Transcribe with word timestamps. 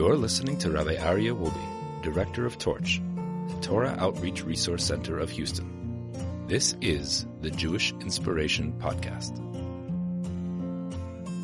You're 0.00 0.16
listening 0.16 0.56
to 0.60 0.70
Rabbi 0.70 0.96
Aryeh 0.96 1.38
Wolbe, 1.38 2.02
Director 2.02 2.46
of 2.46 2.56
Torch, 2.56 3.02
the 3.48 3.60
Torah 3.60 3.94
Outreach 3.98 4.42
Resource 4.44 4.82
Center 4.82 5.18
of 5.18 5.28
Houston. 5.28 6.10
This 6.46 6.74
is 6.80 7.26
the 7.42 7.50
Jewish 7.50 7.92
Inspiration 8.00 8.72
Podcast. 8.78 9.36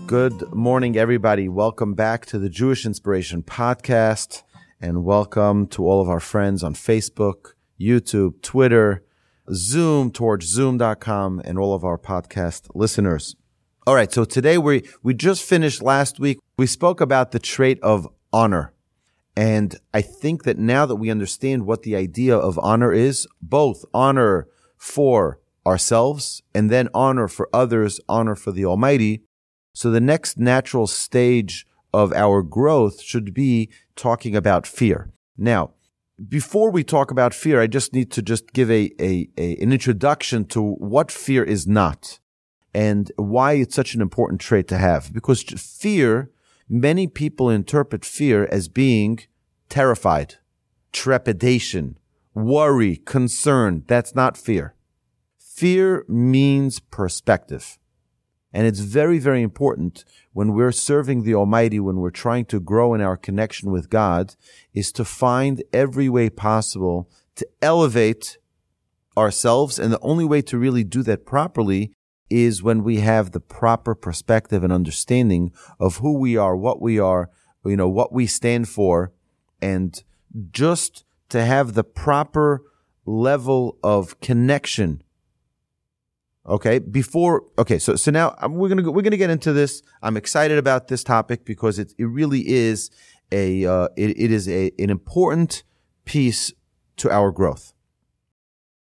Good 0.06 0.54
morning, 0.54 0.96
everybody. 0.96 1.50
Welcome 1.50 1.92
back 1.92 2.24
to 2.26 2.38
the 2.38 2.48
Jewish 2.48 2.86
Inspiration 2.86 3.42
Podcast, 3.42 4.42
and 4.80 5.04
welcome 5.04 5.66
to 5.66 5.86
all 5.86 6.00
of 6.00 6.08
our 6.08 6.18
friends 6.18 6.64
on 6.64 6.72
Facebook, 6.72 7.52
YouTube, 7.78 8.40
Twitter, 8.40 9.04
Zoom, 9.52 10.10
torchzoom.com, 10.10 11.42
and 11.44 11.58
all 11.58 11.74
of 11.74 11.84
our 11.84 11.98
podcast 11.98 12.70
listeners. 12.74 13.36
All 13.86 13.94
right, 13.94 14.10
so 14.10 14.24
today 14.24 14.56
we 14.56 14.88
we 15.02 15.12
just 15.12 15.42
finished 15.42 15.82
last 15.82 16.18
week. 16.18 16.38
We 16.58 16.66
spoke 16.66 17.02
about 17.02 17.32
the 17.32 17.38
trait 17.38 17.78
of 17.82 18.08
honor. 18.32 18.72
And 19.36 19.76
I 19.92 20.00
think 20.00 20.44
that 20.44 20.58
now 20.58 20.86
that 20.86 20.96
we 20.96 21.10
understand 21.10 21.66
what 21.66 21.82
the 21.82 21.94
idea 21.94 22.36
of 22.36 22.58
honor 22.58 22.92
is, 22.92 23.26
both 23.42 23.84
honor 23.92 24.48
for 24.76 25.40
ourselves 25.66 26.42
and 26.54 26.70
then 26.70 26.88
honor 26.94 27.28
for 27.28 27.48
others, 27.52 28.00
honor 28.08 28.34
for 28.34 28.52
the 28.52 28.64
Almighty. 28.64 29.22
So 29.74 29.90
the 29.90 30.00
next 30.00 30.38
natural 30.38 30.86
stage 30.86 31.66
of 31.92 32.12
our 32.12 32.42
growth 32.42 33.02
should 33.02 33.34
be 33.34 33.68
talking 33.94 34.34
about 34.34 34.66
fear. 34.66 35.10
Now, 35.36 35.72
before 36.28 36.70
we 36.70 36.82
talk 36.82 37.10
about 37.10 37.34
fear, 37.34 37.60
I 37.60 37.66
just 37.66 37.92
need 37.92 38.10
to 38.12 38.22
just 38.22 38.52
give 38.54 38.70
a, 38.70 38.90
a, 38.98 39.28
a, 39.36 39.56
an 39.62 39.72
introduction 39.72 40.46
to 40.46 40.62
what 40.62 41.10
fear 41.10 41.44
is 41.44 41.66
not 41.66 42.20
and 42.72 43.12
why 43.16 43.54
it's 43.54 43.74
such 43.74 43.94
an 43.94 44.00
important 44.00 44.40
trait 44.40 44.66
to 44.68 44.78
have. 44.78 45.12
Because 45.12 45.42
fear, 45.42 46.30
many 46.68 47.06
people 47.06 47.50
interpret 47.50 48.04
fear 48.04 48.48
as 48.50 48.68
being 48.68 49.20
terrified, 49.68 50.36
trepidation, 50.92 51.98
worry, 52.34 52.96
concern. 52.96 53.84
That's 53.86 54.14
not 54.14 54.36
fear. 54.36 54.74
Fear 55.38 56.04
means 56.08 56.80
perspective. 56.80 57.78
And 58.52 58.66
it's 58.66 58.80
very, 58.80 59.18
very 59.18 59.42
important 59.42 60.04
when 60.32 60.54
we're 60.54 60.72
serving 60.72 61.22
the 61.22 61.34
Almighty, 61.34 61.78
when 61.78 61.96
we're 61.96 62.10
trying 62.10 62.46
to 62.46 62.60
grow 62.60 62.94
in 62.94 63.00
our 63.00 63.16
connection 63.16 63.70
with 63.70 63.90
God, 63.90 64.34
is 64.72 64.92
to 64.92 65.04
find 65.04 65.62
every 65.72 66.08
way 66.08 66.30
possible 66.30 67.10
to 67.34 67.46
elevate 67.60 68.38
ourselves. 69.16 69.78
And 69.78 69.92
the 69.92 70.00
only 70.00 70.24
way 70.24 70.40
to 70.42 70.58
really 70.58 70.84
do 70.84 71.02
that 71.02 71.26
properly 71.26 71.92
is 72.28 72.62
when 72.62 72.82
we 72.82 73.00
have 73.00 73.32
the 73.32 73.40
proper 73.40 73.94
perspective 73.94 74.64
and 74.64 74.72
understanding 74.72 75.52
of 75.78 75.98
who 75.98 76.18
we 76.18 76.36
are, 76.36 76.56
what 76.56 76.80
we 76.80 76.98
are, 76.98 77.30
you 77.64 77.76
know, 77.76 77.88
what 77.88 78.12
we 78.12 78.26
stand 78.26 78.68
for, 78.68 79.12
and 79.60 80.02
just 80.50 81.04
to 81.28 81.44
have 81.44 81.74
the 81.74 81.84
proper 81.84 82.62
level 83.04 83.78
of 83.82 84.18
connection 84.20 85.02
Okay. 86.48 86.78
Before, 86.78 87.44
okay. 87.58 87.78
So, 87.78 87.96
so 87.96 88.10
now 88.10 88.34
um, 88.38 88.54
we're 88.54 88.74
to, 88.74 88.82
go, 88.82 88.90
we're 88.90 89.02
to 89.02 89.16
get 89.16 89.30
into 89.30 89.52
this. 89.52 89.82
I'm 90.02 90.16
excited 90.16 90.58
about 90.58 90.88
this 90.88 91.02
topic 91.02 91.44
because 91.44 91.78
it, 91.78 91.92
it 91.98 92.04
really 92.04 92.48
is 92.48 92.90
a, 93.32 93.66
uh, 93.66 93.88
it, 93.96 94.10
it 94.18 94.30
is 94.30 94.48
a, 94.48 94.70
an 94.78 94.90
important 94.90 95.64
piece 96.04 96.52
to 96.98 97.10
our 97.10 97.32
growth. 97.32 97.72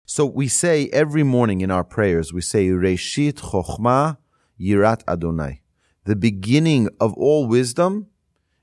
So 0.08 0.24
we 0.24 0.46
say 0.46 0.88
every 0.92 1.24
morning 1.24 1.62
in 1.62 1.72
our 1.72 1.82
prayers, 1.82 2.32
we 2.32 2.40
say, 2.40 2.68
Reshit 2.68 3.34
Chochma 3.34 4.18
Yirat 4.58 5.02
Adonai. 5.08 5.62
The 6.04 6.14
beginning 6.14 6.88
of 7.00 7.12
all 7.14 7.48
wisdom 7.48 8.06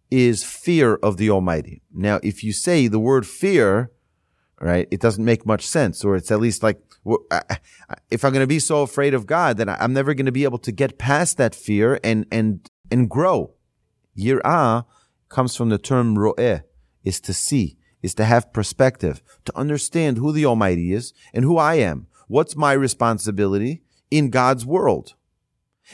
is 0.10 0.46
fear 0.46 0.96
of 0.96 1.18
the 1.18 1.30
Almighty. 1.30 1.82
Now, 1.94 2.22
if 2.24 2.46
you 2.46 2.54
say 2.54 2.88
the 2.88 2.98
word 2.98 3.28
fear, 3.28 3.92
right, 4.62 4.88
it 4.90 5.02
doesn't 5.02 5.26
make 5.26 5.46
much 5.46 5.68
sense, 5.68 6.06
or 6.06 6.16
it's 6.16 6.32
at 6.32 6.40
least 6.40 6.64
like, 6.64 6.80
if 8.10 8.24
I'm 8.24 8.32
going 8.32 8.40
to 8.40 8.48
be 8.48 8.60
so 8.60 8.82
afraid 8.82 9.14
of 9.14 9.26
God, 9.26 9.58
then 9.58 9.68
I'm 9.68 9.92
never 9.92 10.14
going 10.14 10.28
to 10.28 10.32
be 10.32 10.46
able 10.46 10.60
to 10.60 10.72
get 10.72 10.98
past 10.98 11.36
that 11.40 11.54
fear 11.54 12.00
and, 12.06 12.26
and, 12.32 12.66
and 12.90 13.10
grow. 13.10 13.54
Yir'ah 14.18 14.86
comes 15.28 15.58
from 15.58 15.68
the 15.68 15.78
term 15.78 16.18
ro'eh, 16.18 16.62
is 17.04 17.20
to 17.20 17.34
see, 17.34 17.76
is 18.04 18.14
to 18.16 18.26
have 18.26 18.54
perspective, 18.54 19.24
to 19.46 19.58
understand 19.58 20.18
who 20.18 20.32
the 20.32 20.46
Almighty 20.46 20.94
is 20.94 21.14
and 21.34 21.44
who 21.44 21.58
I 21.58 21.76
am. 21.76 22.08
What's 22.28 22.56
my 22.56 22.74
responsibility 22.74 23.82
in 24.12 24.30
God's 24.30 24.66
world? 24.66 25.16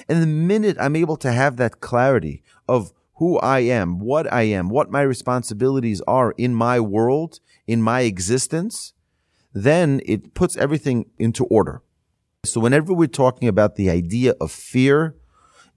And 0.08 0.22
the 0.22 0.28
minute 0.28 0.78
I'm 0.80 0.96
able 0.96 1.18
to 1.18 1.32
have 1.32 1.58
that 1.58 1.80
clarity 1.80 2.44
of 2.68 2.92
who 3.16 3.38
I 3.40 3.60
am, 3.60 4.00
what 4.00 4.32
I 4.32 4.44
am, 4.44 4.70
what 4.70 4.92
my 4.92 5.02
responsibilities 5.02 6.02
are 6.08 6.34
in 6.38 6.54
my 6.56 6.80
world, 6.80 7.40
in 7.68 7.82
my 7.82 8.02
existence, 8.02 8.94
then 9.54 10.02
it 10.06 10.34
puts 10.34 10.56
everything 10.58 11.10
into 11.18 11.46
order. 11.46 11.82
So 12.46 12.62
whenever 12.62 12.94
we're 12.94 13.08
talking 13.08 13.48
about 13.48 13.76
the 13.76 13.90
idea 13.90 14.34
of 14.40 14.52
fear, 14.52 15.16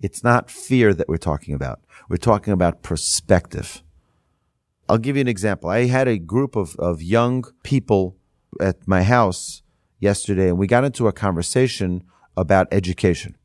it's 0.01 0.23
not 0.23 0.51
fear 0.51 0.95
that 0.95 1.09
we're 1.09 1.17
talking 1.17 1.55
about. 1.55 1.81
We're 2.09 2.17
talking 2.17 2.53
about 2.53 2.83
perspective. 2.83 3.83
I'll 4.93 4.99
give 4.99 5.17
you 5.17 5.23
an 5.23 5.29
example. 5.29 5.71
I 5.71 5.87
had 5.87 6.07
a 6.07 6.19
group 6.19 6.55
of, 6.55 6.77
of 6.77 7.01
young 7.01 7.45
people 7.63 8.19
at 8.61 8.87
my 8.87 9.03
house 9.05 9.63
yesterday 10.01 10.51
and 10.51 10.59
we 10.59 10.67
got 10.67 10.85
into 10.85 11.09
a 11.09 11.15
conversation 11.15 12.05
about 12.37 12.69
education. 12.71 13.39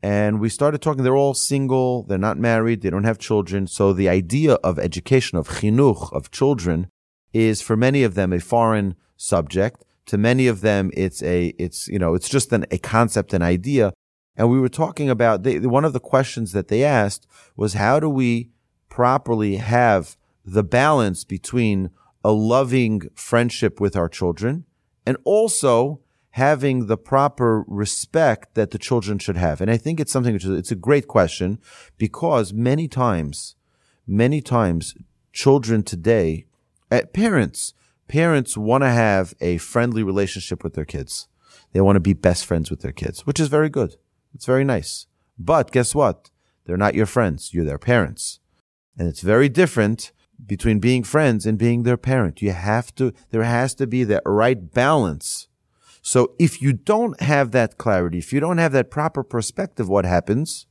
And 0.00 0.38
we 0.38 0.50
started 0.50 0.82
talking, 0.82 1.02
they're 1.02 1.16
all 1.16 1.34
single, 1.34 2.04
they're 2.04 2.16
not 2.16 2.38
married, 2.38 2.82
they 2.82 2.90
don't 2.90 3.02
have 3.02 3.18
children. 3.18 3.66
So 3.66 3.92
the 3.92 4.08
idea 4.08 4.52
of 4.62 4.78
education, 4.78 5.36
of 5.36 5.48
chinuch, 5.48 6.12
of 6.12 6.30
children, 6.30 6.86
is 7.32 7.60
for 7.60 7.76
many 7.76 8.04
of 8.04 8.14
them 8.14 8.32
a 8.32 8.38
foreign 8.38 8.94
subject. 9.16 9.84
To 10.06 10.16
many 10.16 10.46
of 10.46 10.60
them, 10.60 10.92
it's 10.94 11.24
a, 11.24 11.48
it's, 11.58 11.88
you 11.88 11.98
know, 11.98 12.14
it's 12.14 12.28
just 12.28 12.52
an, 12.52 12.66
a 12.70 12.78
concept, 12.78 13.34
an 13.34 13.42
idea. 13.42 13.92
And 14.36 14.48
we 14.48 14.60
were 14.60 14.68
talking 14.68 15.10
about, 15.10 15.42
they, 15.42 15.58
one 15.58 15.84
of 15.84 15.92
the 15.92 15.98
questions 15.98 16.52
that 16.52 16.68
they 16.68 16.84
asked 16.84 17.26
was 17.56 17.74
how 17.74 17.98
do 17.98 18.08
we 18.08 18.50
properly 18.98 19.58
have 19.58 20.16
the 20.44 20.64
balance 20.64 21.22
between 21.22 21.88
a 22.24 22.32
loving 22.32 23.00
friendship 23.14 23.80
with 23.80 23.94
our 23.94 24.08
children 24.08 24.64
and 25.06 25.16
also 25.22 26.00
having 26.30 26.86
the 26.86 26.96
proper 26.96 27.62
respect 27.68 28.56
that 28.56 28.72
the 28.72 28.78
children 28.78 29.16
should 29.20 29.36
have. 29.36 29.60
And 29.60 29.70
I 29.70 29.76
think 29.76 30.00
it's 30.00 30.10
something 30.10 30.32
which 30.32 30.44
is, 30.44 30.50
it's 30.50 30.72
a 30.72 30.84
great 30.88 31.06
question 31.06 31.60
because 31.96 32.52
many 32.52 32.88
times, 32.88 33.54
many 34.04 34.40
times 34.40 34.96
children 35.32 35.84
today 35.84 36.46
at 36.90 37.12
parents, 37.12 37.74
parents 38.08 38.56
want 38.56 38.82
to 38.82 38.90
have 38.90 39.32
a 39.40 39.58
friendly 39.58 40.02
relationship 40.02 40.64
with 40.64 40.74
their 40.74 40.84
kids. 40.84 41.28
They 41.72 41.80
want 41.80 41.94
to 41.94 42.00
be 42.00 42.14
best 42.14 42.44
friends 42.44 42.68
with 42.68 42.80
their 42.80 42.90
kids, 42.90 43.24
which 43.24 43.38
is 43.38 43.46
very 43.46 43.68
good. 43.68 43.94
It's 44.34 44.46
very 44.46 44.64
nice. 44.64 45.06
But 45.38 45.70
guess 45.70 45.94
what? 45.94 46.30
They're 46.64 46.76
not 46.76 46.96
your 46.96 47.06
friends. 47.06 47.54
You're 47.54 47.64
their 47.64 47.78
parents. 47.78 48.40
And 48.98 49.08
it's 49.08 49.20
very 49.20 49.48
different 49.48 50.12
between 50.44 50.80
being 50.80 51.04
friends 51.04 51.46
and 51.46 51.56
being 51.56 51.84
their 51.84 51.96
parent. 51.96 52.42
You 52.42 52.52
have 52.52 52.94
to, 52.96 53.12
there 53.30 53.44
has 53.44 53.74
to 53.76 53.86
be 53.86 54.04
that 54.04 54.22
right 54.26 54.72
balance. 54.72 55.48
So 56.02 56.32
if 56.38 56.60
you 56.60 56.72
don't 56.72 57.20
have 57.20 57.52
that 57.52 57.78
clarity, 57.78 58.18
if 58.18 58.32
you 58.32 58.40
don't 58.40 58.58
have 58.58 58.72
that 58.72 58.90
proper 58.90 59.22
perspective, 59.22 59.88
what 59.88 60.04
happens? 60.04 60.66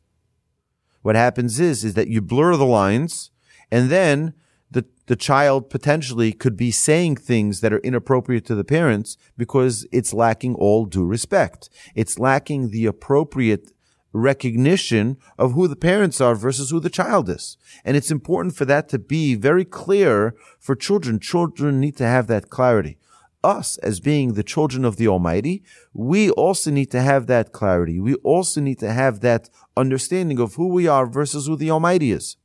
What 1.01 1.15
happens 1.15 1.59
is, 1.59 1.83
is 1.83 1.93
that 1.93 2.09
you 2.09 2.21
blur 2.21 2.55
the 2.55 2.65
lines 2.65 3.31
and 3.71 3.89
then 3.89 4.33
the, 4.69 4.85
the 5.05 5.15
child 5.15 5.69
potentially 5.69 6.33
could 6.33 6.57
be 6.57 6.71
saying 6.71 7.17
things 7.17 7.61
that 7.61 7.71
are 7.71 7.79
inappropriate 7.79 8.45
to 8.45 8.55
the 8.55 8.63
parents 8.63 9.17
because 9.37 9.87
it's 9.91 10.13
lacking 10.13 10.55
all 10.55 10.85
due 10.85 11.05
respect. 11.05 11.69
It's 11.95 12.19
lacking 12.19 12.71
the 12.71 12.85
appropriate 12.85 13.71
recognition 14.17 15.17
of 15.37 15.53
who 15.53 15.67
the 15.67 15.75
parents 15.75 16.19
are 16.19 16.35
versus 16.35 16.69
who 16.69 16.79
the 16.79 16.89
child 16.89 17.29
is. 17.29 17.57
And 17.85 17.95
it's 17.95 18.11
important 18.11 18.55
for 18.55 18.65
that 18.65 18.89
to 18.89 18.99
be 18.99 19.35
very 19.35 19.65
clear 19.65 20.35
for 20.59 20.75
children. 20.75 21.19
Children 21.19 21.79
need 21.79 21.97
to 21.97 22.05
have 22.05 22.27
that 22.27 22.49
clarity. 22.49 22.97
Us, 23.43 23.77
as 23.77 23.99
being 23.99 24.33
the 24.33 24.43
children 24.43 24.83
of 24.83 24.97
the 24.97 25.07
Almighty, 25.07 25.63
we 25.93 26.31
also 26.31 26.71
need 26.71 26.91
to 26.91 27.01
have 27.01 27.27
that 27.27 27.51
clarity. 27.51 27.99
We 27.99 28.15
also 28.15 28.59
need 28.59 28.79
to 28.79 28.91
have 28.91 29.21
that 29.21 29.49
understanding 29.77 30.39
of 30.39 30.55
who 30.55 30.67
we 30.67 30.87
are 30.87 31.05
versus 31.05 31.47
who 31.47 31.55
the 31.55 31.71
Almighty 31.71 32.11
is. 32.11 32.35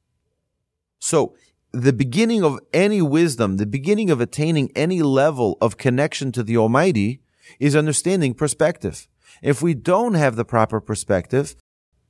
So 0.98 1.34
the 1.72 1.92
beginning 1.92 2.44
of 2.44 2.60
any 2.72 3.00
wisdom, 3.00 3.56
the 3.56 3.66
beginning 3.66 4.10
of 4.10 4.20
attaining 4.20 4.70
any 4.76 5.02
level 5.02 5.56
of 5.60 5.78
connection 5.78 6.30
to 6.32 6.42
the 6.42 6.56
Almighty 6.58 7.22
is 7.58 7.74
understanding 7.74 8.34
perspective. 8.34 9.08
If 9.42 9.60
we 9.60 9.74
don't 9.74 10.14
have 10.14 10.36
the 10.36 10.44
proper 10.44 10.80
perspective, 10.80 11.56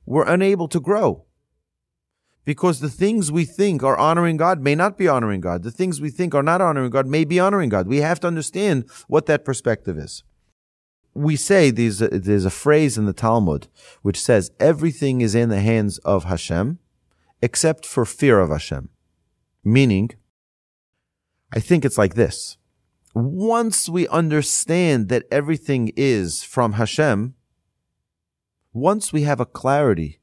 we're 0.05 0.27
unable 0.27 0.67
to 0.67 0.79
grow. 0.79 1.25
Because 2.45 2.79
the 2.79 2.89
things 2.89 3.31
we 3.31 3.45
think 3.45 3.83
are 3.83 3.97
honoring 3.97 4.37
God 4.37 4.59
may 4.59 4.75
not 4.75 4.97
be 4.97 5.07
honoring 5.07 5.41
God. 5.41 5.63
The 5.63 5.71
things 5.71 6.01
we 6.01 6.09
think 6.09 6.35
are 6.35 6.43
not 6.43 6.61
honoring 6.61 6.91
God 6.91 7.07
may 7.07 7.23
be 7.23 7.39
honoring 7.39 7.69
God. 7.69 7.87
We 7.87 7.97
have 7.97 8.19
to 8.19 8.27
understand 8.27 8.85
what 9.07 9.25
that 9.27 9.45
perspective 9.45 9.97
is. 9.97 10.23
We 11.15 11.35
say 11.35 11.71
there's 11.71 12.01
a, 12.01 12.07
there's 12.09 12.45
a 12.45 12.49
phrase 12.49 12.97
in 12.97 13.05
the 13.05 13.13
Talmud 13.13 13.67
which 14.01 14.19
says 14.19 14.51
everything 14.59 15.21
is 15.21 15.35
in 15.35 15.49
the 15.49 15.61
hands 15.61 15.99
of 15.99 16.25
Hashem 16.25 16.79
except 17.41 17.85
for 17.85 18.05
fear 18.05 18.39
of 18.39 18.49
Hashem. 18.49 18.89
Meaning, 19.63 20.11
I 21.53 21.59
think 21.59 21.85
it's 21.85 21.97
like 21.97 22.15
this. 22.15 22.57
Once 23.13 23.87
we 23.87 24.07
understand 24.07 25.09
that 25.09 25.25
everything 25.31 25.91
is 25.95 26.43
from 26.43 26.73
Hashem, 26.73 27.35
once 28.73 29.13
we 29.13 29.21
have 29.21 29.39
a 29.39 29.45
clarity 29.45 30.19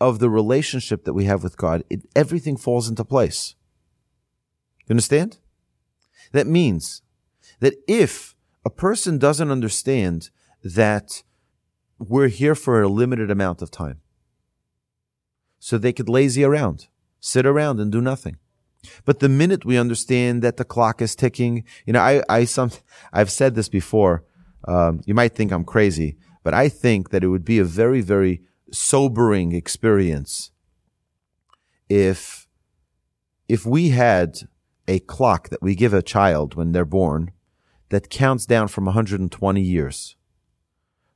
of 0.00 0.18
the 0.18 0.28
relationship 0.28 1.04
that 1.04 1.14
we 1.14 1.24
have 1.24 1.42
with 1.42 1.56
God, 1.56 1.84
it, 1.88 2.02
everything 2.16 2.56
falls 2.56 2.88
into 2.88 3.04
place. 3.04 3.54
You 4.86 4.94
understand? 4.94 5.38
That 6.32 6.46
means 6.46 7.02
that 7.60 7.74
if 7.86 8.34
a 8.64 8.70
person 8.70 9.18
doesn't 9.18 9.50
understand 9.50 10.30
that 10.62 11.22
we're 11.98 12.28
here 12.28 12.54
for 12.54 12.82
a 12.82 12.88
limited 12.88 13.30
amount 13.30 13.62
of 13.62 13.70
time, 13.70 14.00
so 15.58 15.78
they 15.78 15.92
could 15.92 16.08
lazy 16.08 16.44
around, 16.44 16.88
sit 17.20 17.46
around 17.46 17.80
and 17.80 17.90
do 17.90 18.00
nothing. 18.00 18.36
But 19.04 19.20
the 19.20 19.28
minute 19.28 19.64
we 19.64 19.78
understand 19.78 20.42
that 20.42 20.56
the 20.56 20.64
clock 20.64 21.02
is 21.02 21.14
ticking, 21.14 21.64
you 21.86 21.92
know, 21.92 22.00
I, 22.00 22.22
I, 22.28 22.44
some, 22.44 22.70
I've 23.12 23.30
said 23.30 23.54
this 23.54 23.68
before. 23.68 24.24
Um, 24.66 25.00
you 25.06 25.14
might 25.14 25.34
think 25.34 25.52
I'm 25.52 25.64
crazy, 25.64 26.16
but 26.42 26.54
I 26.54 26.68
think 26.68 27.10
that 27.10 27.22
it 27.22 27.28
would 27.28 27.44
be 27.44 27.58
a 27.58 27.64
very, 27.64 28.00
very 28.00 28.42
sobering 28.72 29.52
experience 29.52 30.50
if, 31.88 32.48
if 33.48 33.64
we 33.64 33.90
had 33.90 34.38
a 34.88 34.98
clock 35.00 35.48
that 35.48 35.62
we 35.62 35.74
give 35.74 35.94
a 35.94 36.02
child 36.02 36.54
when 36.54 36.72
they're 36.72 36.84
born 36.84 37.32
that 37.88 38.10
counts 38.10 38.46
down 38.46 38.68
from 38.68 38.86
120 38.86 39.60
years. 39.60 40.16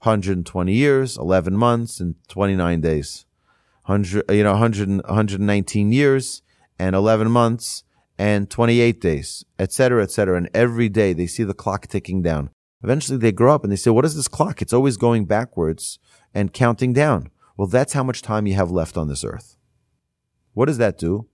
120 0.01 0.73
years, 0.73 1.19
11 1.19 1.57
months, 1.57 2.01
and 2.01 2.15
29 2.29 2.81
days. 2.81 3.27
100, 3.85 4.31
you 4.31 4.45
know, 4.45 4.53
100, 4.53 4.89
119 4.89 5.93
years 5.93 6.43
and 6.81 6.97
11 6.97 7.31
months 7.31 7.85
and 8.19 8.49
28 8.51 9.01
days, 9.01 9.45
etc., 9.59 10.03
etc. 10.03 10.37
And 10.37 10.49
every 10.55 10.89
day 10.89 11.13
they 11.13 11.27
see 11.27 11.45
the 11.45 11.55
clock 11.55 11.87
ticking 11.87 12.23
down. 12.23 12.51
Eventually 12.83 13.19
they 13.19 13.33
grow 13.33 13.55
up 13.55 13.63
and 13.63 13.71
they 13.71 13.77
say, 13.77 13.91
what 13.91 14.07
is 14.07 14.17
this 14.17 14.29
clock? 14.29 14.63
It's 14.63 14.73
always 14.73 14.97
going 14.97 15.27
backwards 15.27 15.99
and 16.33 16.55
counting 16.55 16.95
down. 16.95 17.31
Well, 17.59 17.69
that's 17.69 17.93
how 17.93 18.03
much 18.03 18.23
time 18.23 18.47
you 18.47 18.55
have 18.55 18.71
left 18.71 18.97
on 18.97 19.09
this 19.09 19.25
earth. 19.25 19.59
What 20.55 20.67
does 20.67 20.79
that 20.79 20.97
do? 20.97 21.29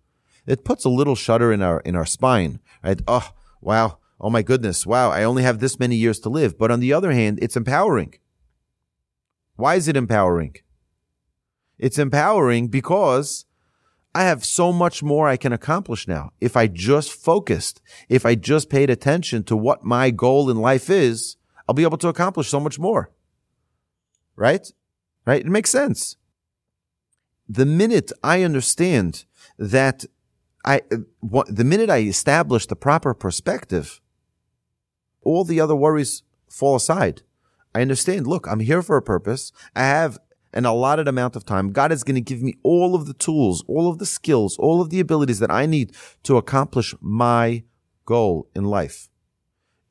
It 0.47 0.65
puts 0.65 0.85
a 0.85 0.89
little 0.89 1.15
shudder 1.15 1.53
in 1.53 1.63
our, 1.63 1.79
in 1.81 1.95
our 1.95 2.07
spine, 2.07 2.59
right? 2.83 3.01
Oh, 3.07 3.31
wow. 3.61 3.99
Oh 4.21 4.31
my 4.31 4.43
goodness. 4.43 4.85
Wow. 4.85 5.11
I 5.11 5.23
only 5.23 5.45
have 5.45 5.61
this 5.61 5.79
many 5.79 5.95
years 5.95 6.19
to 6.21 6.29
live. 6.29 6.59
But 6.59 6.73
on 6.73 6.81
the 6.81 6.93
other 6.93 7.13
hand, 7.13 7.39
it's 7.41 7.57
empowering. 7.57 8.15
Why 9.55 9.77
is 9.77 9.87
it 9.87 9.97
empowering? 9.97 10.57
It's 11.79 11.99
empowering 11.99 12.69
because 12.69 13.45
I 14.17 14.23
have 14.23 14.47
so 14.47 14.73
much 14.73 15.03
more 15.03 15.29
I 15.29 15.37
can 15.37 15.53
accomplish 15.53 16.09
now. 16.09 16.31
If 16.41 16.57
I 16.57 16.69
just 16.69 17.13
focused, 17.13 17.83
if 18.09 18.25
I 18.25 18.35
just 18.35 18.71
paid 18.71 18.89
attention 18.89 19.45
to 19.45 19.55
what 19.55 19.85
my 19.85 20.11
goal 20.11 20.49
in 20.49 20.57
life 20.57 20.89
is, 20.89 21.37
I'll 21.69 21.75
be 21.75 21.83
able 21.83 21.99
to 21.99 22.09
accomplish 22.09 22.49
so 22.49 22.59
much 22.59 22.79
more. 22.79 23.11
Right? 24.35 24.67
Right? 25.27 25.43
It 25.43 25.51
makes 25.51 25.69
sense. 25.69 26.17
The 27.47 27.67
minute 27.67 28.11
I 28.23 28.43
understand 28.43 29.27
that 29.59 30.07
I, 30.65 30.81
uh, 30.91 31.43
the 31.49 31.65
minute 31.65 31.91
I 31.91 31.99
establish 31.99 32.65
the 32.65 32.75
proper 32.75 33.13
perspective, 33.13 34.01
all 35.25 35.45
the 35.45 35.61
other 35.61 35.77
worries 35.77 36.23
fall 36.49 36.77
aside. 36.77 37.21
I 37.75 37.83
understand, 37.83 38.27
look, 38.27 38.47
I'm 38.47 38.61
here 38.61 38.81
for 38.81 38.97
a 38.97 39.03
purpose. 39.03 39.53
I 39.75 39.83
have 39.83 40.19
an 40.53 40.65
allotted 40.65 41.09
amount 41.09 41.37
of 41.37 41.45
time. 41.45 41.73
God 41.73 41.93
is 41.93 42.05
going 42.05 42.15
to 42.15 42.21
give 42.21 42.43
me 42.43 42.55
all 42.63 42.95
of 42.95 43.07
the 43.07 43.15
tools, 43.15 43.65
all 43.69 43.89
of 43.91 43.99
the 43.99 44.07
skills, 44.07 44.57
all 44.59 44.81
of 44.81 44.91
the 44.91 45.01
abilities 45.01 45.39
that 45.39 45.51
I 45.51 45.67
need 45.67 45.93
to 46.23 46.37
accomplish 46.37 46.95
my 47.01 47.65
goal 48.05 48.49
in 48.55 48.65
life. 48.65 49.09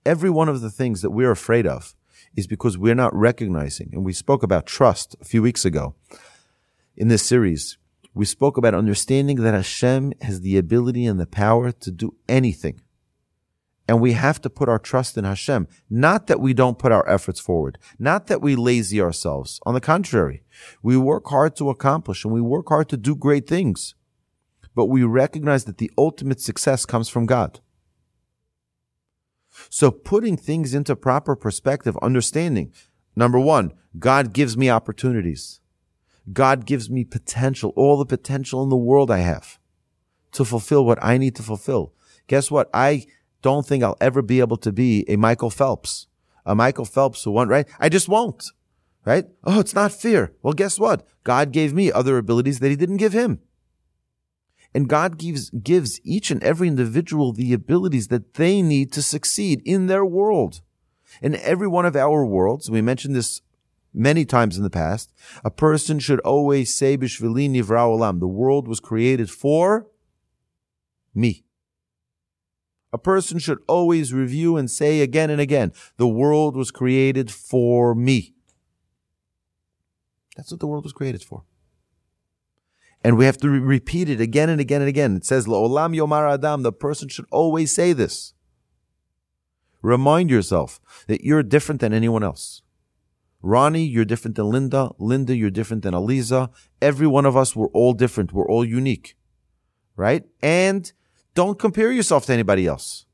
Every 0.06 0.30
one 0.30 0.50
of 0.50 0.62
the 0.62 0.72
things 0.72 1.02
that 1.02 1.12
we're 1.12 1.32
afraid 1.32 1.68
of 1.68 1.96
is 2.36 2.48
because 2.48 2.78
we're 2.78 2.96
not 2.96 3.16
recognizing, 3.16 3.90
and 3.94 4.04
we 4.04 4.14
spoke 4.14 4.44
about 4.44 4.66
trust 4.66 5.16
a 5.22 5.26
few 5.26 5.42
weeks 5.42 5.66
ago 5.66 5.96
in 6.98 7.08
this 7.08 7.24
series. 7.24 7.78
We 8.14 8.26
spoke 8.26 8.58
about 8.58 8.74
understanding 8.74 9.38
that 9.38 9.54
Hashem 9.54 10.14
has 10.22 10.42
the 10.42 10.58
ability 10.58 11.06
and 11.06 11.20
the 11.20 11.26
power 11.26 11.72
to 11.72 11.92
do 11.92 12.16
anything. 12.30 12.82
And 13.88 14.02
we 14.02 14.14
have 14.14 14.42
to 14.42 14.50
put 14.50 14.68
our 14.68 14.80
trust 14.80 15.18
in 15.18 15.26
Hashem. 15.26 15.68
Not 15.90 16.28
that 16.28 16.40
we 16.40 16.54
don't 16.54 16.80
put 16.80 16.92
our 16.92 17.08
efforts 17.08 17.40
forward. 17.40 17.78
Not 18.00 18.28
that 18.28 18.42
we 18.42 18.56
lazy 18.56 19.00
ourselves. 19.00 19.60
On 19.66 19.76
the 19.76 19.82
contrary, 19.82 20.44
we 20.82 20.98
work 20.98 21.28
hard 21.28 21.56
to 21.58 21.70
accomplish 21.70 22.24
and 22.24 22.34
we 22.34 22.42
work 22.42 22.70
hard 22.70 22.90
to 22.90 22.98
do 22.98 23.16
great 23.16 23.48
things. 23.48 23.94
But 24.74 24.86
we 24.86 25.04
recognize 25.04 25.66
that 25.66 25.78
the 25.78 25.92
ultimate 25.98 26.42
success 26.42 26.86
comes 26.86 27.10
from 27.10 27.26
God. 27.28 27.60
So 29.70 29.92
putting 29.92 30.36
things 30.36 30.74
into 30.74 30.96
proper 30.96 31.36
perspective, 31.36 31.98
understanding, 32.02 32.74
number 33.16 33.40
one, 33.40 33.72
God 33.98 34.34
gives 34.34 34.58
me 34.58 34.70
opportunities. 34.70 35.62
God 36.34 36.66
gives 36.66 36.90
me 36.90 37.04
potential, 37.04 37.72
all 37.76 37.98
the 37.98 38.06
potential 38.06 38.64
in 38.64 38.70
the 38.70 38.76
world 38.76 39.12
I 39.12 39.20
have 39.20 39.60
to 40.34 40.44
fulfill 40.44 40.86
what 40.86 41.00
I 41.02 41.18
need 41.18 41.36
to 41.36 41.44
fulfill. 41.44 41.94
Guess 42.28 42.52
what? 42.52 42.70
I 42.74 43.06
don't 43.46 43.64
think 43.64 43.84
I'll 43.84 43.98
ever 44.02 44.24
be 44.24 44.40
able 44.40 44.58
to 44.58 44.72
be 44.72 45.06
a 45.08 45.18
Michael 45.18 45.52
Phelps, 45.52 46.08
a 46.48 46.56
Michael 46.56 46.84
Phelps 46.84 47.24
who 47.24 47.32
won, 47.32 47.48
right? 47.48 47.68
I 47.80 47.90
just 47.90 48.10
won't, 48.10 48.44
right? 49.06 49.26
Oh, 49.44 49.60
it's 49.60 49.76
not 49.76 49.92
fear. 49.92 50.34
Well, 50.42 50.54
guess 50.54 50.80
what? 50.80 51.08
God 51.24 51.52
gave 51.52 51.72
me 51.72 51.92
other 51.92 52.18
abilities 52.18 52.60
that 52.60 52.72
he 52.72 52.76
didn't 52.76 52.98
give 52.98 53.14
him. 53.14 53.42
And 54.74 54.90
God 54.90 55.20
gives, 55.20 55.52
gives 55.52 56.02
each 56.04 56.32
and 56.32 56.42
every 56.42 56.68
individual 56.68 57.34
the 57.34 57.54
abilities 57.54 58.08
that 58.08 58.34
they 58.34 58.64
need 58.64 58.92
to 58.94 59.04
succeed 59.04 59.62
in 59.64 59.86
their 59.86 60.04
world. 60.04 60.62
In 61.22 61.36
every 61.36 61.68
one 61.68 61.86
of 61.86 61.96
our 61.96 62.26
worlds, 62.26 62.72
we 62.72 62.82
mentioned 62.82 63.16
this 63.16 63.42
many 63.94 64.26
times 64.26 64.58
in 64.58 64.64
the 64.64 64.72
past, 64.72 65.14
a 65.44 65.52
person 65.52 66.00
should 66.00 66.20
always 66.22 66.76
say, 66.76 66.98
Bishvili 66.98 67.48
nivra 67.48 67.86
olam, 67.86 68.20
the 68.20 68.28
world 68.28 68.68
was 68.68 68.80
created 68.80 69.30
for 69.30 69.86
me. 71.14 71.45
A 72.96 72.98
person 72.98 73.40
should 73.40 73.60
always 73.68 74.14
review 74.14 74.56
and 74.56 74.72
say 74.72 75.02
again 75.02 75.30
and 75.30 75.42
again, 75.42 75.74
the 75.98 76.08
world 76.08 76.56
was 76.56 76.72
created 76.72 77.30
for 77.30 77.94
me. 77.94 78.34
That's 80.38 80.50
what 80.50 80.62
the 80.62 80.68
world 80.68 80.86
was 80.86 80.94
created 80.94 81.22
for. 81.22 81.44
And 83.04 83.18
we 83.18 83.26
have 83.26 83.36
to 83.40 83.50
re- 83.50 83.60
repeat 83.60 84.08
it 84.08 84.22
again 84.22 84.50
and 84.50 84.62
again 84.62 84.80
and 84.82 84.88
again. 84.88 85.18
It 85.18 85.26
says, 85.26 85.46
Olam 85.46 85.94
Yomar 85.94 86.36
Adam, 86.36 86.62
the 86.62 86.72
person 86.72 87.10
should 87.10 87.26
always 87.32 87.76
say 87.76 87.92
this. 87.92 88.34
Remind 89.82 90.30
yourself 90.30 90.80
that 91.08 91.26
you're 91.26 91.44
different 91.44 91.82
than 91.82 91.92
anyone 91.92 92.24
else. 92.24 92.62
Ronnie, 93.42 93.84
you're 93.84 94.06
different 94.06 94.38
than 94.38 94.46
Linda. 94.46 94.92
Linda, 95.00 95.36
you're 95.36 95.52
different 95.52 95.84
than 95.84 95.94
Aliza. 95.94 96.50
Every 96.82 97.08
one 97.08 97.26
of 97.26 97.36
us, 97.36 97.58
we're 97.58 97.68
all 97.74 97.92
different. 97.92 98.32
We're 98.32 98.48
all 98.50 98.64
unique. 98.64 99.18
Right? 99.98 100.24
And 100.42 100.94
don't 101.36 101.60
compare 101.60 101.92
yourself 101.92 102.26
to 102.26 102.34
anybody 102.34 102.66
else 102.66 103.06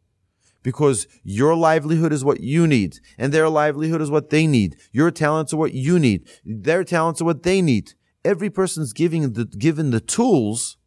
because 0.63 1.07
your 1.23 1.55
livelihood 1.55 2.13
is 2.13 2.23
what 2.23 2.39
you 2.39 2.67
need 2.67 2.99
and 3.17 3.33
their 3.33 3.49
livelihood 3.49 4.01
is 4.01 4.11
what 4.11 4.29
they 4.29 4.47
need. 4.47 4.77
Your 4.91 5.11
talents 5.11 5.53
are 5.53 5.57
what 5.57 5.73
you 5.73 5.99
need. 5.99 6.29
Their 6.45 6.83
talents 6.83 7.21
are 7.21 7.25
what 7.25 7.43
they 7.43 7.61
need. 7.61 7.93
Every 8.23 8.49
person's 8.49 8.93
giving 8.93 9.33
the, 9.33 9.45
given 9.45 9.89
the 9.89 9.99
tools, 9.99 10.77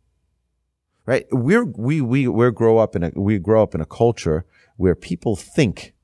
right? 1.04 1.26
We're, 1.32 1.64
we, 1.64 2.00
we, 2.00 2.28
we 2.28 2.50
grow 2.52 2.78
up 2.78 2.94
in 2.94 3.02
a, 3.02 3.10
we 3.14 3.38
grow 3.38 3.62
up 3.62 3.74
in 3.74 3.80
a 3.80 3.86
culture 3.86 4.46
where 4.76 4.94
people 4.94 5.34
think, 5.34 5.94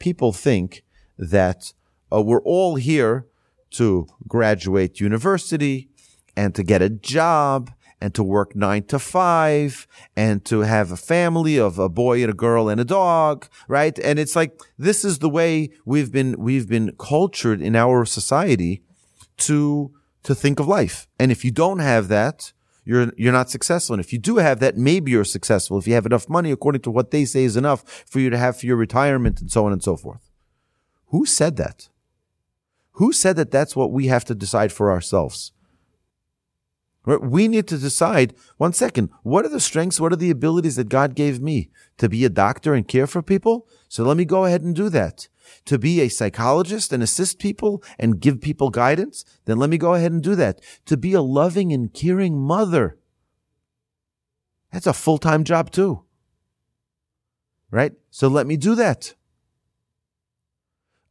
people 0.00 0.32
think 0.32 0.84
that 1.16 1.72
uh, 2.12 2.20
we're 2.20 2.42
all 2.42 2.74
here 2.74 3.26
to 3.70 4.08
graduate 4.26 5.00
university 5.00 5.88
and 6.36 6.54
to 6.56 6.64
get 6.64 6.82
a 6.82 6.90
job 6.90 7.70
and 8.04 8.12
to 8.14 8.22
work 8.22 8.54
nine 8.54 8.82
to 8.82 8.98
five 8.98 9.86
and 10.14 10.44
to 10.44 10.60
have 10.60 10.92
a 10.92 10.96
family 10.96 11.58
of 11.58 11.78
a 11.78 11.88
boy 11.88 12.20
and 12.20 12.30
a 12.30 12.34
girl 12.34 12.68
and 12.68 12.78
a 12.78 12.84
dog, 12.84 13.48
right? 13.66 13.98
And 13.98 14.18
it's 14.18 14.36
like, 14.36 14.60
this 14.76 15.06
is 15.06 15.20
the 15.20 15.30
way 15.30 15.70
we've 15.86 16.12
been, 16.12 16.36
we've 16.38 16.68
been 16.68 16.94
cultured 16.98 17.62
in 17.62 17.74
our 17.74 18.04
society 18.04 18.82
to, 19.38 19.90
to 20.22 20.34
think 20.34 20.60
of 20.60 20.68
life. 20.68 21.08
And 21.18 21.32
if 21.32 21.46
you 21.46 21.50
don't 21.50 21.78
have 21.78 22.08
that, 22.08 22.52
you're, 22.84 23.10
you're 23.16 23.32
not 23.32 23.48
successful. 23.48 23.94
And 23.94 24.04
if 24.04 24.12
you 24.12 24.18
do 24.18 24.36
have 24.36 24.60
that, 24.60 24.76
maybe 24.76 25.10
you're 25.10 25.24
successful. 25.24 25.78
If 25.78 25.88
you 25.88 25.94
have 25.94 26.04
enough 26.04 26.28
money, 26.28 26.50
according 26.50 26.82
to 26.82 26.90
what 26.90 27.10
they 27.10 27.24
say 27.24 27.44
is 27.44 27.56
enough 27.56 28.04
for 28.06 28.20
you 28.20 28.28
to 28.28 28.36
have 28.36 28.60
for 28.60 28.66
your 28.66 28.76
retirement 28.76 29.40
and 29.40 29.50
so 29.50 29.64
on 29.64 29.72
and 29.72 29.82
so 29.82 29.96
forth. 29.96 30.30
Who 31.06 31.24
said 31.24 31.56
that? 31.56 31.88
Who 32.98 33.14
said 33.14 33.36
that 33.36 33.50
that's 33.50 33.74
what 33.74 33.92
we 33.92 34.08
have 34.08 34.26
to 34.26 34.34
decide 34.34 34.72
for 34.72 34.90
ourselves? 34.90 35.53
We 37.06 37.48
need 37.48 37.68
to 37.68 37.76
decide 37.76 38.34
one 38.56 38.72
second, 38.72 39.10
what 39.22 39.44
are 39.44 39.50
the 39.50 39.60
strengths? 39.60 40.00
What 40.00 40.12
are 40.12 40.16
the 40.16 40.30
abilities 40.30 40.76
that 40.76 40.88
God 40.88 41.14
gave 41.14 41.40
me 41.40 41.70
to 41.98 42.08
be 42.08 42.24
a 42.24 42.30
doctor 42.30 42.72
and 42.72 42.88
care 42.88 43.06
for 43.06 43.22
people? 43.22 43.68
So 43.88 44.04
let 44.04 44.16
me 44.16 44.24
go 44.24 44.46
ahead 44.46 44.62
and 44.62 44.74
do 44.74 44.88
that. 44.88 45.28
To 45.66 45.78
be 45.78 46.00
a 46.00 46.08
psychologist 46.08 46.92
and 46.92 47.02
assist 47.02 47.38
people 47.38 47.82
and 47.98 48.20
give 48.20 48.40
people 48.40 48.70
guidance? 48.70 49.24
Then 49.44 49.58
let 49.58 49.68
me 49.68 49.76
go 49.76 49.92
ahead 49.92 50.12
and 50.12 50.22
do 50.22 50.34
that. 50.36 50.60
To 50.86 50.96
be 50.96 51.12
a 51.12 51.20
loving 51.20 51.72
and 51.74 51.92
caring 51.92 52.38
mother. 52.38 52.98
That's 54.72 54.86
a 54.86 54.94
full 54.94 55.18
time 55.18 55.44
job 55.44 55.70
too. 55.70 56.04
Right? 57.70 57.92
So 58.10 58.28
let 58.28 58.46
me 58.46 58.56
do 58.56 58.74
that. 58.76 59.14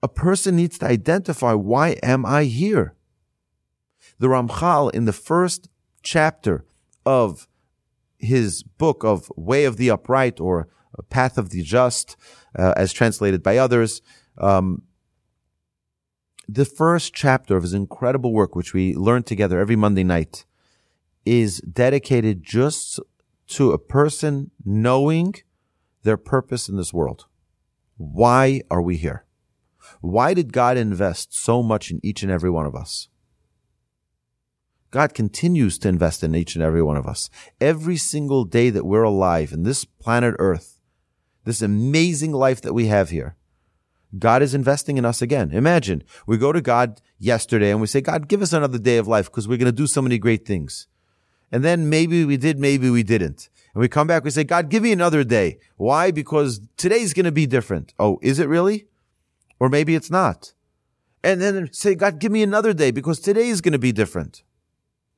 A 0.02 0.08
person 0.08 0.56
needs 0.56 0.80
to 0.80 0.88
identify 0.88 1.54
why 1.54 1.92
am 2.02 2.26
I 2.26 2.46
here? 2.46 2.96
The 4.20 4.28
Ramchal 4.28 4.94
in 4.94 5.06
the 5.06 5.14
first 5.14 5.70
chapter 6.04 6.66
of 7.06 7.48
his 8.18 8.64
book 8.64 9.04
of 9.04 9.32
Way 9.36 9.66
of 9.66 9.78
the 9.78 9.90
Upright 9.90 10.40
or 10.40 10.68
Path 11.10 11.38
of 11.38 11.50
the 11.50 11.64
Just, 11.64 12.16
uh, 12.58 12.74
as 12.78 12.94
translated 12.94 13.42
by 13.42 13.58
others, 13.58 14.02
um, 14.38 14.84
the 16.48 16.66
first 16.66 17.14
chapter 17.14 17.56
of 17.56 17.64
his 17.64 17.74
incredible 17.74 18.34
work, 18.34 18.56
which 18.56 18.74
we 18.74 18.96
learn 18.96 19.24
together 19.24 19.60
every 19.60 19.76
Monday 19.76 20.04
night, 20.04 20.46
is 21.26 21.60
dedicated 21.62 22.44
just 22.44 23.00
to 23.48 23.72
a 23.72 23.78
person 23.78 24.52
knowing 24.66 25.36
their 26.04 26.18
purpose 26.18 26.68
in 26.68 26.76
this 26.76 26.94
world. 26.94 27.26
Why 27.98 28.62
are 28.70 28.82
we 28.82 28.98
here? 28.98 29.26
Why 30.02 30.34
did 30.34 30.54
God 30.54 30.78
invest 30.78 31.34
so 31.34 31.64
much 31.64 31.92
in 31.92 32.00
each 32.04 32.24
and 32.24 32.32
every 32.32 32.50
one 32.50 32.66
of 32.66 32.76
us? 32.76 33.08
God 34.94 35.16
continues 35.16 35.80
to 35.80 35.90
invest 35.90 36.24
in 36.24 36.36
each 36.36 36.54
and 36.54 36.64
every 36.64 36.84
one 36.84 36.98
of 36.98 37.08
us. 37.08 37.32
Every 37.60 37.98
single 37.98 38.46
day 38.46 38.70
that 38.70 38.86
we're 38.86 39.02
alive 39.02 39.52
in 39.52 39.64
this 39.64 39.86
planet 39.86 40.36
Earth, 40.38 40.78
this 41.46 41.64
amazing 41.64 42.32
life 42.32 42.62
that 42.62 42.76
we 42.76 42.86
have 42.86 43.10
here, 43.10 43.36
God 44.20 44.44
is 44.44 44.54
investing 44.54 45.00
in 45.00 45.04
us 45.04 45.20
again. 45.20 45.50
Imagine 45.50 46.04
we 46.28 46.38
go 46.38 46.52
to 46.52 46.62
God 46.62 47.02
yesterday 47.18 47.72
and 47.72 47.82
we 47.82 47.88
say, 47.88 48.02
God, 48.02 48.28
give 48.28 48.44
us 48.44 48.54
another 48.54 48.78
day 48.78 48.98
of 48.98 49.08
life 49.08 49.26
because 49.26 49.48
we're 49.48 49.58
going 49.58 49.66
to 49.66 49.72
do 49.72 49.88
so 49.88 50.00
many 50.00 50.20
great 50.20 50.46
things. 50.46 50.86
And 51.52 51.64
then 51.64 51.90
maybe 51.90 52.24
we 52.24 52.38
did, 52.38 52.60
maybe 52.60 52.92
we 52.92 53.02
didn't. 53.02 53.50
And 53.74 53.82
we 53.82 53.88
come 53.88 54.06
back, 54.06 54.24
we 54.24 54.30
say, 54.30 54.44
God, 54.44 54.70
give 54.70 54.84
me 54.84 54.92
another 54.92 55.24
day. 55.24 55.58
Why? 55.76 56.12
Because 56.12 56.62
today's 56.78 57.14
going 57.14 57.26
to 57.26 57.32
be 57.32 57.48
different. 57.48 57.96
Oh, 57.98 58.20
is 58.22 58.38
it 58.38 58.48
really? 58.48 58.86
Or 59.60 59.70
maybe 59.70 59.96
it's 59.96 60.12
not. 60.12 60.54
And 61.24 61.42
then 61.42 61.74
say, 61.74 61.96
God, 61.96 62.20
give 62.20 62.32
me 62.32 62.44
another 62.44 62.74
day 62.74 62.92
because 62.92 63.20
today 63.20 63.48
is 63.48 63.60
going 63.60 63.72
to 63.72 63.80
be 63.80 63.92
different. 63.92 64.44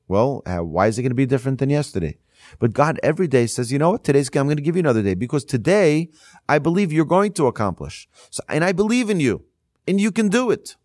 Well, 0.08 0.44
uh, 0.46 0.58
why 0.58 0.88
is 0.88 0.98
it 0.98 1.02
going 1.02 1.12
to 1.12 1.16
be 1.16 1.26
different 1.26 1.60
than 1.60 1.70
yesterday? 1.70 2.18
But 2.60 2.74
God 2.74 3.00
every 3.02 3.28
day 3.28 3.48
says, 3.48 3.72
you 3.72 3.80
know 3.80 3.92
what? 3.92 4.04
Today's, 4.04 4.30
I'm 4.36 4.46
going 4.46 4.58
to 4.58 4.64
give 4.64 4.76
you 4.76 4.82
another 4.82 5.02
day 5.02 5.16
because 5.16 5.44
today 5.44 6.10
I 6.48 6.60
believe 6.60 6.92
you're 6.92 7.06
going 7.06 7.34
to 7.34 7.48
accomplish. 7.48 8.08
So, 8.30 8.44
and 8.50 8.64
I 8.64 8.72
believe 8.72 9.10
in 9.10 9.20
you 9.20 9.46
and 9.88 10.00
you 10.00 10.12
can 10.12 10.30
do 10.30 10.52
it. 10.52 10.76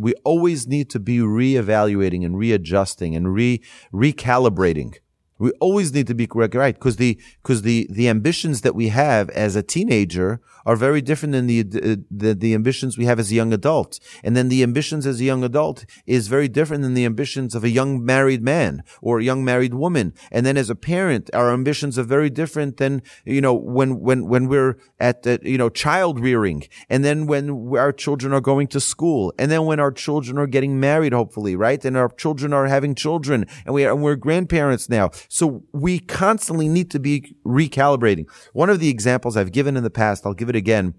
We 0.00 0.14
always 0.24 0.68
need 0.68 0.90
to 0.90 1.00
be 1.00 1.18
reevaluating 1.18 2.24
and 2.24 2.38
readjusting 2.38 3.16
and 3.16 3.34
re, 3.34 3.60
recalibrating 3.92 4.94
we 5.38 5.50
always 5.60 5.92
need 5.92 6.06
to 6.08 6.14
be 6.14 6.26
correct, 6.26 6.54
right? 6.54 6.74
Because 6.74 6.96
the 6.96 7.18
because 7.42 7.62
the 7.62 7.86
the 7.90 8.08
ambitions 8.08 8.62
that 8.62 8.74
we 8.74 8.88
have 8.88 9.30
as 9.30 9.56
a 9.56 9.62
teenager 9.62 10.40
are 10.66 10.76
very 10.76 11.00
different 11.00 11.32
than 11.32 11.46
the, 11.46 11.60
uh, 11.60 11.96
the 12.10 12.34
the 12.34 12.54
ambitions 12.54 12.98
we 12.98 13.06
have 13.06 13.18
as 13.18 13.30
a 13.30 13.34
young 13.34 13.52
adult, 13.52 13.98
and 14.22 14.36
then 14.36 14.48
the 14.48 14.62
ambitions 14.62 15.06
as 15.06 15.20
a 15.20 15.24
young 15.24 15.44
adult 15.44 15.86
is 16.06 16.28
very 16.28 16.48
different 16.48 16.82
than 16.82 16.94
the 16.94 17.04
ambitions 17.04 17.54
of 17.54 17.64
a 17.64 17.70
young 17.70 18.04
married 18.04 18.42
man 18.42 18.82
or 19.00 19.18
a 19.18 19.24
young 19.24 19.44
married 19.44 19.74
woman. 19.74 20.12
And 20.30 20.44
then 20.44 20.56
as 20.56 20.70
a 20.70 20.74
parent, 20.74 21.30
our 21.32 21.52
ambitions 21.52 21.98
are 21.98 22.02
very 22.02 22.30
different 22.30 22.76
than 22.76 23.02
you 23.24 23.40
know 23.40 23.54
when 23.54 24.00
when 24.00 24.28
when 24.28 24.48
we're 24.48 24.76
at 24.98 25.22
the, 25.22 25.40
you 25.42 25.58
know 25.58 25.70
child 25.70 26.20
rearing, 26.20 26.64
and 26.90 27.04
then 27.04 27.26
when 27.26 27.76
our 27.76 27.92
children 27.92 28.32
are 28.32 28.40
going 28.40 28.66
to 28.68 28.80
school, 28.80 29.32
and 29.38 29.50
then 29.50 29.64
when 29.64 29.80
our 29.80 29.92
children 29.92 30.38
are 30.38 30.46
getting 30.46 30.80
married, 30.80 31.12
hopefully, 31.12 31.54
right? 31.56 31.84
And 31.84 31.96
our 31.96 32.08
children 32.08 32.52
are 32.52 32.66
having 32.66 32.94
children, 32.94 33.46
and 33.64 33.74
we 33.74 33.84
are 33.84 33.92
and 33.92 34.02
we're 34.02 34.16
grandparents 34.16 34.88
now. 34.88 35.10
So 35.28 35.62
we 35.72 35.98
constantly 35.98 36.68
need 36.68 36.90
to 36.90 36.98
be 36.98 37.36
recalibrating. 37.44 38.26
One 38.54 38.70
of 38.70 38.80
the 38.80 38.88
examples 38.88 39.36
I've 39.36 39.52
given 39.52 39.76
in 39.76 39.82
the 39.82 39.90
past, 39.90 40.24
I'll 40.24 40.34
give 40.34 40.48
it 40.48 40.56
again, 40.56 40.94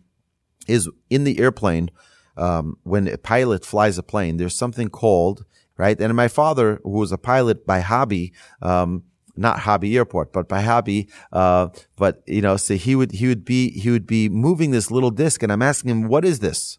is 0.68 0.88
in 1.10 1.24
the 1.24 1.40
airplane, 1.40 1.90
um, 2.38 2.78
when 2.84 3.08
a 3.08 3.18
pilot 3.18 3.66
flies 3.66 3.98
a 3.98 4.04
plane, 4.04 4.38
there's 4.38 4.56
something 4.56 4.88
called, 4.88 5.46
right? 5.78 6.00
And 6.00 6.16
my 6.16 6.28
father, 6.28 6.80
who 6.84 6.92
was 6.92 7.12
a 7.12 7.18
pilot 7.18 7.66
by 7.66 7.82
hobby, 7.82 8.32
um, 8.62 9.04
not 9.36 9.60
hobby 9.60 9.98
airport, 9.98 10.32
but 10.32 10.48
by 10.48 10.62
hobby. 10.62 11.10
Uh, 11.32 11.70
but 11.96 12.22
you 12.28 12.42
know, 12.42 12.56
so 12.56 12.76
he 12.76 12.96
would 12.96 13.14
he 13.14 13.28
would 13.28 13.44
be 13.44 13.72
he 13.72 13.90
would 13.90 14.06
be 14.06 14.30
moving 14.30 14.72
this 14.72 14.92
little 14.92 15.12
disc, 15.12 15.42
and 15.42 15.52
I'm 15.52 15.62
asking 15.62 15.92
him, 15.92 16.08
"What 16.08 16.24
is 16.24 16.40
this? 16.40 16.78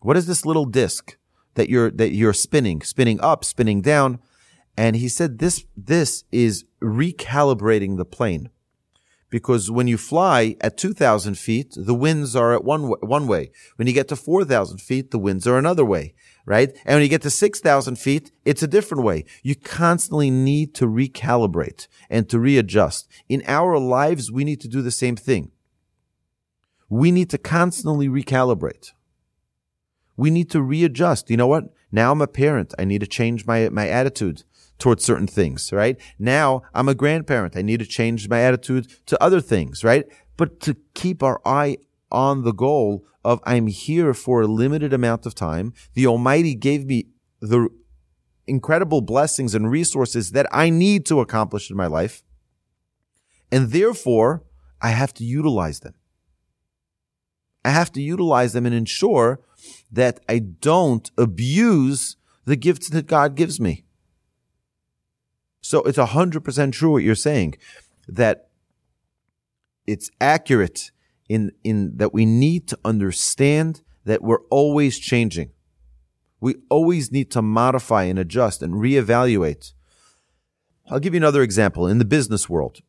What 0.00 0.16
is 0.16 0.26
this 0.26 0.44
little 0.44 0.64
disc 0.64 1.16
that 1.54 1.68
you're 1.68 1.90
that 1.92 2.12
you're 2.12 2.32
spinning, 2.32 2.82
spinning 2.82 3.20
up, 3.20 3.44
spinning 3.44 3.82
down?" 3.82 4.18
And 4.76 4.96
he 4.96 5.08
said 5.08 5.38
this, 5.38 5.64
this 5.76 6.24
is 6.32 6.64
recalibrating 6.82 7.96
the 7.96 8.04
plane. 8.04 8.50
Because 9.30 9.70
when 9.70 9.86
you 9.86 9.96
fly 9.96 10.56
at 10.60 10.76
2,000 10.76 11.38
feet, 11.38 11.74
the 11.76 11.94
winds 11.94 12.34
are 12.34 12.52
at 12.52 12.64
one, 12.64 12.88
one 13.00 13.28
way. 13.28 13.52
When 13.76 13.86
you 13.86 13.94
get 13.94 14.08
to 14.08 14.16
4,000 14.16 14.78
feet, 14.78 15.12
the 15.12 15.20
winds 15.20 15.46
are 15.46 15.56
another 15.56 15.84
way, 15.84 16.14
right? 16.44 16.70
And 16.84 16.96
when 16.96 17.02
you 17.02 17.08
get 17.08 17.22
to 17.22 17.30
6,000 17.30 17.96
feet, 17.96 18.32
it's 18.44 18.62
a 18.62 18.68
different 18.68 19.04
way. 19.04 19.24
You 19.44 19.54
constantly 19.54 20.30
need 20.30 20.74
to 20.74 20.86
recalibrate 20.86 21.86
and 22.10 22.28
to 22.28 22.40
readjust. 22.40 23.08
In 23.28 23.44
our 23.46 23.78
lives, 23.78 24.32
we 24.32 24.44
need 24.44 24.60
to 24.62 24.68
do 24.68 24.82
the 24.82 24.90
same 24.90 25.14
thing. 25.14 25.52
We 26.88 27.12
need 27.12 27.30
to 27.30 27.38
constantly 27.38 28.08
recalibrate. 28.08 28.90
We 30.16 30.30
need 30.30 30.50
to 30.50 30.60
readjust. 30.60 31.30
You 31.30 31.36
know 31.36 31.46
what? 31.46 31.72
Now 31.92 32.10
I'm 32.10 32.20
a 32.20 32.26
parent. 32.26 32.74
I 32.80 32.84
need 32.84 33.00
to 33.00 33.06
change 33.06 33.46
my, 33.46 33.68
my 33.68 33.88
attitude 33.88 34.42
towards 34.80 35.04
certain 35.04 35.26
things, 35.26 35.72
right? 35.72 35.96
Now 36.18 36.62
I'm 36.74 36.88
a 36.88 36.94
grandparent. 36.94 37.56
I 37.56 37.62
need 37.62 37.80
to 37.80 37.86
change 37.86 38.28
my 38.28 38.40
attitude 38.40 38.88
to 39.06 39.22
other 39.22 39.40
things, 39.40 39.84
right? 39.84 40.06
But 40.36 40.60
to 40.60 40.76
keep 40.94 41.22
our 41.22 41.40
eye 41.44 41.76
on 42.10 42.42
the 42.42 42.52
goal 42.52 43.04
of 43.24 43.40
I'm 43.44 43.66
here 43.66 44.14
for 44.14 44.42
a 44.42 44.46
limited 44.46 44.92
amount 44.92 45.26
of 45.26 45.34
time. 45.34 45.74
The 45.94 46.06
Almighty 46.06 46.54
gave 46.54 46.86
me 46.86 47.08
the 47.40 47.68
incredible 48.46 49.00
blessings 49.00 49.54
and 49.54 49.70
resources 49.70 50.32
that 50.32 50.46
I 50.50 50.70
need 50.70 51.06
to 51.06 51.20
accomplish 51.20 51.70
in 51.70 51.76
my 51.76 51.86
life. 51.86 52.22
And 53.52 53.70
therefore, 53.70 54.44
I 54.80 54.90
have 54.90 55.12
to 55.14 55.24
utilize 55.24 55.80
them. 55.80 55.94
I 57.64 57.70
have 57.70 57.92
to 57.92 58.02
utilize 58.02 58.54
them 58.54 58.64
and 58.64 58.74
ensure 58.74 59.40
that 59.92 60.20
I 60.28 60.38
don't 60.38 61.10
abuse 61.18 62.16
the 62.46 62.56
gifts 62.56 62.88
that 62.88 63.06
God 63.06 63.34
gives 63.34 63.60
me. 63.60 63.84
So 65.60 65.82
it's 65.82 65.98
100% 65.98 66.72
true 66.72 66.92
what 66.92 67.02
you're 67.02 67.14
saying 67.14 67.54
that 68.08 68.48
it's 69.86 70.10
accurate 70.20 70.90
in, 71.28 71.52
in 71.62 71.96
that 71.96 72.12
we 72.12 72.26
need 72.26 72.66
to 72.68 72.78
understand 72.84 73.82
that 74.04 74.22
we're 74.22 74.44
always 74.50 74.98
changing. 74.98 75.52
We 76.40 76.56
always 76.70 77.12
need 77.12 77.30
to 77.32 77.42
modify 77.42 78.04
and 78.04 78.18
adjust 78.18 78.62
and 78.62 78.74
reevaluate. 78.74 79.72
I'll 80.88 81.00
give 81.00 81.14
you 81.14 81.18
another 81.18 81.42
example 81.42 81.86
in 81.86 81.98
the 81.98 82.04
business 82.04 82.48
world. 82.48 82.80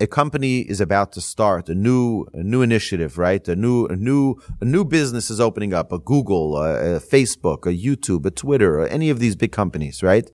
A 0.00 0.08
company 0.08 0.60
is 0.60 0.80
about 0.80 1.12
to 1.12 1.20
start 1.20 1.68
a 1.68 1.74
new, 1.74 2.26
a 2.32 2.42
new 2.42 2.62
initiative, 2.62 3.16
right? 3.16 3.46
A 3.46 3.54
new, 3.54 3.86
a 3.86 3.94
new, 3.94 4.36
a 4.60 4.64
new 4.64 4.84
business 4.84 5.30
is 5.30 5.40
opening 5.40 5.72
up, 5.72 5.92
a 5.92 6.00
Google, 6.00 6.56
a, 6.56 6.96
a 6.96 7.00
Facebook, 7.00 7.66
a 7.66 7.76
YouTube, 7.76 8.26
a 8.26 8.30
Twitter, 8.32 8.84
any 8.84 9.10
of 9.10 9.20
these 9.20 9.36
big 9.36 9.52
companies, 9.52 10.02
right? 10.02 10.28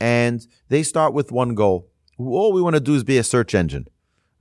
And 0.00 0.46
they 0.68 0.82
start 0.82 1.12
with 1.12 1.30
one 1.30 1.54
goal. 1.54 1.88
All 2.18 2.52
we 2.52 2.62
want 2.62 2.74
to 2.74 2.80
do 2.80 2.94
is 2.94 3.04
be 3.04 3.18
a 3.18 3.22
search 3.22 3.54
engine, 3.54 3.86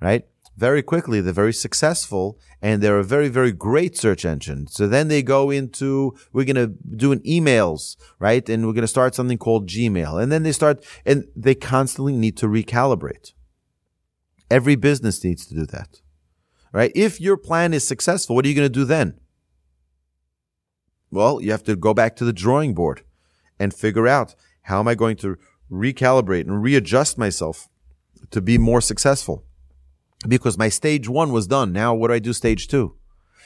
right? 0.02 0.26
Very 0.58 0.82
quickly, 0.82 1.22
they're 1.22 1.32
very 1.32 1.54
successful 1.54 2.38
and 2.62 2.82
they're 2.82 3.00
a 3.00 3.04
very, 3.04 3.30
very 3.30 3.54
great 3.54 3.96
search 3.98 4.26
engine. 4.26 4.68
So 4.68 4.88
then 4.88 5.08
they 5.08 5.24
go 5.24 5.50
into, 5.50 6.18
we're 6.34 6.44
going 6.44 6.56
to 6.58 6.74
do 6.98 7.14
an 7.14 7.20
emails, 7.20 7.96
right? 8.20 8.48
And 8.50 8.66
we're 8.66 8.74
going 8.74 8.82
to 8.82 8.88
start 8.88 9.16
something 9.16 9.38
called 9.38 9.70
Gmail. 9.70 10.22
And 10.22 10.32
then 10.32 10.44
they 10.44 10.52
start, 10.52 10.86
and 11.06 11.26
they 11.36 11.56
constantly 11.56 12.14
need 12.14 12.36
to 12.38 12.48
recalibrate. 12.48 13.32
Every 14.52 14.76
business 14.76 15.24
needs 15.24 15.46
to 15.46 15.56
do 15.56 15.66
that, 15.68 16.02
right? 16.74 16.92
If 16.96 17.22
your 17.22 17.38
plan 17.38 17.74
is 17.74 17.88
successful, 17.88 18.36
what 18.36 18.44
are 18.44 18.50
you 18.50 18.56
going 18.56 18.66
to 18.66 18.70
do 18.70 18.84
then? 18.84 19.20
Well, 21.12 21.42
you 21.42 21.52
have 21.52 21.64
to 21.64 21.76
go 21.78 21.94
back 21.94 22.18
to 22.18 22.26
the 22.26 22.34
drawing 22.34 22.74
board 22.74 23.04
and 23.58 23.74
figure 23.74 24.08
out 24.08 24.36
how 24.64 24.80
am 24.80 24.88
I 24.88 24.96
going 24.96 25.16
to 25.18 25.38
recalibrate 25.72 26.42
and 26.42 26.62
readjust 26.62 27.18
myself 27.18 27.70
to 28.32 28.42
be 28.42 28.58
more 28.58 28.82
successful. 28.82 29.44
Because 30.28 30.58
my 30.58 30.70
stage 30.70 31.08
one 31.08 31.32
was 31.32 31.48
done. 31.48 31.72
Now 31.72 31.94
what 31.94 32.08
do 32.08 32.14
I 32.14 32.20
do 32.20 32.34
stage 32.34 32.68
two? 32.68 32.96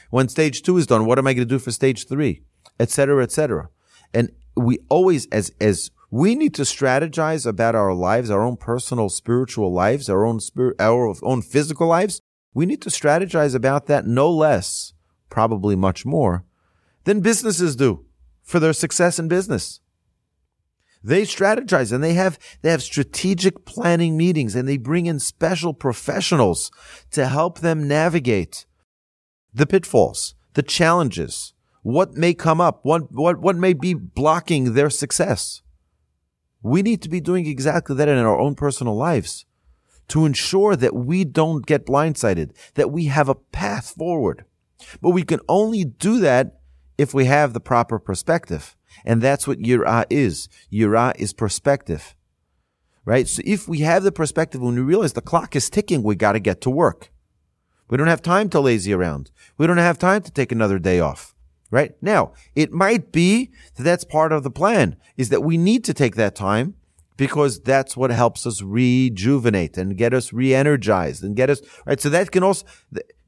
When 0.10 0.28
stage 0.28 0.62
two 0.62 0.78
is 0.78 0.88
done, 0.88 1.06
what 1.06 1.20
am 1.20 1.28
I 1.28 1.34
going 1.34 1.48
to 1.48 1.54
do 1.54 1.60
for 1.60 1.72
stage 1.72 2.08
three? 2.08 2.42
Etc. 2.80 3.22
Etc. 3.22 3.70
And 4.14 4.32
we 4.56 4.80
always, 4.90 5.28
as, 5.28 5.52
as 5.60 5.92
we 6.12 6.36
need 6.36 6.54
to 6.56 6.62
strategize 6.64 7.46
about 7.46 7.74
our 7.74 7.94
lives, 7.94 8.30
our 8.30 8.44
own 8.44 8.58
personal 8.58 9.10
spiritual 9.10 9.74
lives, 9.74 10.10
our 10.10 10.26
own 10.26 10.40
spirit, 10.40 10.76
our 10.80 11.14
own 11.24 11.42
physical 11.42 11.88
lives. 11.88 12.22
We 12.54 12.68
need 12.68 12.84
to 12.84 12.90
strategize 12.90 13.56
about 13.56 13.88
that 13.88 14.06
no 14.06 14.30
less, 14.30 14.94
probably 15.32 15.76
much 15.76 16.06
more 16.06 16.44
than 17.06 17.22
businesses 17.22 17.76
do 17.76 18.06
for 18.44 18.60
their 18.60 18.74
success 18.74 19.18
in 19.18 19.28
business. 19.28 19.80
They 21.04 21.24
strategize 21.24 21.92
and 21.92 22.04
they 22.04 22.14
have, 22.14 22.40
they 22.62 22.72
have 22.72 22.82
strategic 22.82 23.66
planning 23.66 24.16
meetings 24.16 24.56
and 24.56 24.68
they 24.68 24.78
bring 24.78 25.06
in 25.06 25.20
special 25.20 25.74
professionals 25.74 26.72
to 27.12 27.28
help 27.28 27.60
them 27.60 27.88
navigate 27.88 28.66
the 29.54 29.68
pitfalls, 29.68 30.36
the 30.54 30.64
challenges, 30.64 31.54
what 31.82 32.14
may 32.14 32.34
come 32.34 32.62
up, 32.62 32.80
what, 32.84 33.12
what, 33.12 33.40
what 33.40 33.58
may 33.58 33.74
be 33.74 33.94
blocking 33.94 34.74
their 34.74 34.90
success. 34.90 35.62
We 36.62 36.82
need 36.82 37.02
to 37.02 37.10
be 37.10 37.20
doing 37.20 37.46
exactly 37.46 37.96
that 37.98 38.08
in 38.08 38.18
our 38.18 38.40
own 38.40 38.56
personal 38.56 38.96
lives 38.96 39.46
to 40.08 40.26
ensure 40.26 40.76
that 40.78 40.96
we 40.96 41.26
don't 41.26 41.66
get 41.66 41.86
blindsided, 41.86 42.52
that 42.76 42.92
we 42.92 43.06
have 43.06 43.28
a 43.28 43.36
path 43.36 43.94
forward. 43.98 44.46
But 45.02 45.12
we 45.12 45.24
can 45.24 45.40
only 45.50 45.84
do 45.84 46.20
that 46.20 46.60
if 46.98 47.14
we 47.14 47.26
have 47.26 47.54
the 47.54 47.60
proper 47.60 48.00
perspective. 48.00 48.76
And 49.06 49.22
that's 49.22 49.48
what 49.48 49.60
Yirah 49.60 50.06
is. 50.10 50.50
Yirah 50.72 51.16
is 51.18 51.34
perspective. 51.34 52.16
Right? 53.06 53.28
So 53.28 53.42
if 53.46 53.68
we 53.68 53.80
have 53.80 54.04
the 54.04 54.12
perspective 54.12 54.62
when 54.62 54.76
we 54.76 54.82
realize 54.82 55.14
the 55.14 55.22
clock 55.22 55.56
is 55.56 55.70
ticking, 55.70 56.04
we 56.04 56.16
got 56.16 56.34
to 56.34 56.40
get 56.40 56.62
to 56.62 56.70
work. 56.70 57.12
We 57.90 57.98
don't 57.98 58.08
have 58.08 58.22
time 58.22 58.50
to 58.50 58.60
lazy 58.60 58.94
around. 58.94 59.30
We 59.58 59.68
don't 59.68 59.78
have 59.78 60.00
time 60.00 60.22
to 60.22 60.32
take 60.32 60.52
another 60.52 60.80
day 60.80 61.00
off. 61.00 61.36
Right? 61.70 61.96
Now, 62.02 62.34
it 62.56 62.72
might 62.72 63.12
be 63.12 63.52
that 63.76 63.84
that's 63.84 64.04
part 64.04 64.32
of 64.32 64.44
the 64.44 64.52
plan 64.52 64.96
is 65.18 65.30
that 65.30 65.44
we 65.44 65.58
need 65.58 65.84
to 65.86 65.94
take 65.94 66.16
that 66.16 66.36
time 66.36 66.76
because 67.18 67.60
that's 67.62 67.96
what 67.98 68.12
helps 68.12 68.46
us 68.46 68.62
rejuvenate 68.62 69.78
and 69.78 69.98
get 69.98 70.14
us 70.14 70.34
re-energized 70.34 71.24
and 71.24 71.36
get 71.36 71.50
us, 71.50 71.62
right? 71.86 72.00
So 72.00 72.10
that 72.10 72.32
can 72.32 72.44
also, 72.44 72.66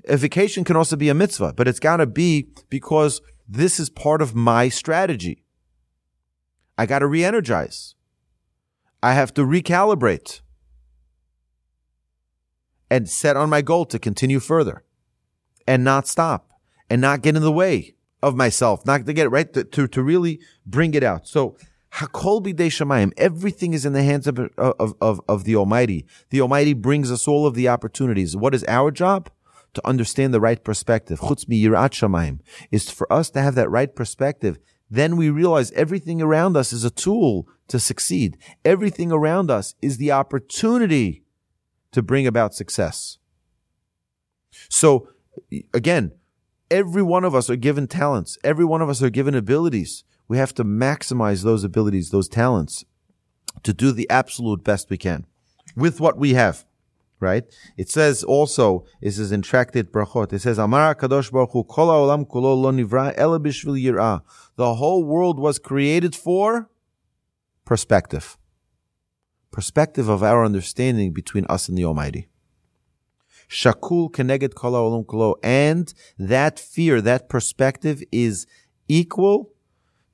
a 0.08 0.18
vacation 0.18 0.64
can 0.64 0.76
also 0.76 0.96
be 0.96 1.10
a 1.10 1.14
mitzvah, 1.14 1.54
but 1.54 1.68
it's 1.68 1.80
got 1.80 1.98
to 1.98 2.06
be 2.06 2.50
because 2.70 3.22
this 3.48 3.80
is 3.80 3.90
part 3.90 4.22
of 4.22 4.36
my 4.36 4.70
strategy. 4.70 5.44
I 6.78 6.86
got 6.86 7.00
to 7.00 7.08
re 7.08 7.24
energize. 7.24 7.96
I 9.02 9.14
have 9.14 9.34
to 9.36 9.44
recalibrate 9.44 10.42
and 12.90 13.10
set 13.10 13.38
on 13.38 13.50
my 13.50 13.62
goal 13.62 13.86
to 13.86 14.00
continue 14.00 14.40
further 14.40 14.84
and 15.68 15.84
not 15.84 16.08
stop 16.08 16.50
and 16.90 17.02
not 17.02 17.22
get 17.22 17.36
in 17.36 17.42
the 17.42 17.52
way 17.52 17.96
of 18.22 18.36
myself, 18.36 18.86
not 18.86 19.06
to 19.06 19.14
get 19.14 19.30
right, 19.30 19.52
to, 19.54 19.64
to, 19.64 19.88
to 19.88 20.04
really 20.04 20.40
bring 20.66 20.94
it 20.94 21.04
out. 21.04 21.28
So, 21.28 21.56
Hakol 21.94 22.44
b'dei 22.44 22.68
shamayim. 22.68 23.14
Everything 23.16 23.74
is 23.74 23.86
in 23.86 23.94
the 23.94 24.04
hands 24.04 24.28
of, 24.28 24.38
of, 24.58 24.96
of, 25.00 25.22
of 25.30 25.44
the 25.46 25.56
Almighty. 25.56 26.06
The 26.30 26.42
Almighty 26.42 26.74
brings 26.74 27.10
us 27.10 27.28
all 27.28 27.48
of 27.48 27.54
the 27.54 27.70
opportunities. 27.70 28.36
What 28.36 28.54
is 28.54 28.66
our 28.68 28.92
job? 28.92 29.30
To 29.76 29.88
understand 29.88 30.34
the 30.34 30.42
right 30.42 30.62
perspective. 30.62 31.20
Chutz 31.20 31.46
yirat 31.46 31.92
shamayim. 31.92 32.40
Is 32.72 32.90
for 32.90 33.12
us 33.12 33.30
to 33.32 33.42
have 33.42 33.56
that 33.56 33.70
right 33.70 33.94
perspective 33.94 34.58
then 34.90 35.18
we 35.18 35.30
realize 35.30 35.72
everything 35.72 36.22
around 36.22 36.56
us 36.56 36.72
is 36.72 36.84
a 36.84 36.90
tool 36.90 37.48
to 37.68 37.80
succeed. 37.80 38.38
Everything 38.64 39.12
around 39.12 39.50
us 39.50 39.76
is 39.82 39.98
the 39.98 40.12
opportunity 40.12 41.24
to 41.92 42.02
bring 42.02 42.28
about 42.28 42.54
success. 42.54 43.18
So 44.70 45.10
again, 45.74 46.12
every 46.70 47.02
one 47.02 47.24
of 47.24 47.34
us 47.34 47.50
are 47.50 47.56
given 47.56 47.88
talents. 47.88 48.38
Every 48.44 48.66
one 48.66 48.82
of 48.82 48.90
us 48.90 49.02
are 49.02 49.10
given 49.10 49.36
abilities. 49.36 50.04
We 50.28 50.38
have 50.38 50.54
to 50.56 50.64
maximize 50.64 51.44
those 51.44 51.64
abilities, 51.64 52.10
those 52.10 52.30
talents 52.30 52.86
to 53.64 53.74
do 53.74 53.92
the 53.92 54.10
absolute 54.10 54.64
best 54.64 54.90
we 54.90 54.98
can 54.98 55.26
with 55.76 56.00
what 56.00 56.18
we 56.18 56.34
have 56.34 56.66
right? 57.20 57.44
It 57.78 57.90
says 57.90 58.24
also, 58.24 58.86
it 59.02 59.12
says 59.12 59.32
in 59.32 59.42
Tractate 59.42 59.92
Brachot, 59.92 60.34
it 60.34 60.40
says, 60.40 60.58
Amar 60.58 60.96
Kadosh 60.96 61.32
Baruch 61.32 61.52
Hu, 61.52 61.64
Kol 61.64 61.88
Olam 61.88 62.28
Kulo 62.28 62.56
Lo 62.62 62.72
Nivra 62.72 63.14
Ela 63.16 63.40
Bishvil 63.40 63.82
Yirah. 63.82 64.22
The 64.56 64.76
whole 64.76 65.04
world 65.04 65.40
was 65.40 65.60
created 65.60 66.16
for 66.16 66.70
perspective. 67.66 68.38
Perspective 69.52 70.10
of 70.10 70.22
our 70.22 70.44
understanding 70.44 71.14
between 71.14 71.46
us 71.46 71.70
and 71.70 71.78
the 71.78 71.86
Almighty. 71.86 72.28
Shakul 73.48 74.12
Keneged 74.12 74.56
Kol 74.56 74.74
Olam 74.74 75.06
Kulo. 75.06 75.36
And 75.44 75.94
that 76.18 76.60
fear, 76.60 77.02
that 77.02 77.30
perspective 77.30 78.04
is 78.12 78.46
equal 78.88 79.52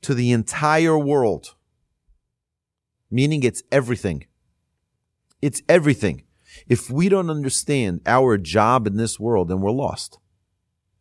to 0.01 0.13
the 0.13 0.31
entire 0.31 0.97
world. 0.97 1.55
Meaning 3.09 3.43
it's 3.43 3.63
everything. 3.71 4.25
It's 5.41 5.61
everything. 5.67 6.23
If 6.71 6.89
we 6.89 7.09
don't 7.09 7.29
understand 7.29 7.99
our 8.05 8.37
job 8.37 8.87
in 8.87 8.95
this 8.95 9.19
world, 9.19 9.49
then 9.49 9.59
we're 9.59 9.71
lost. 9.71 10.19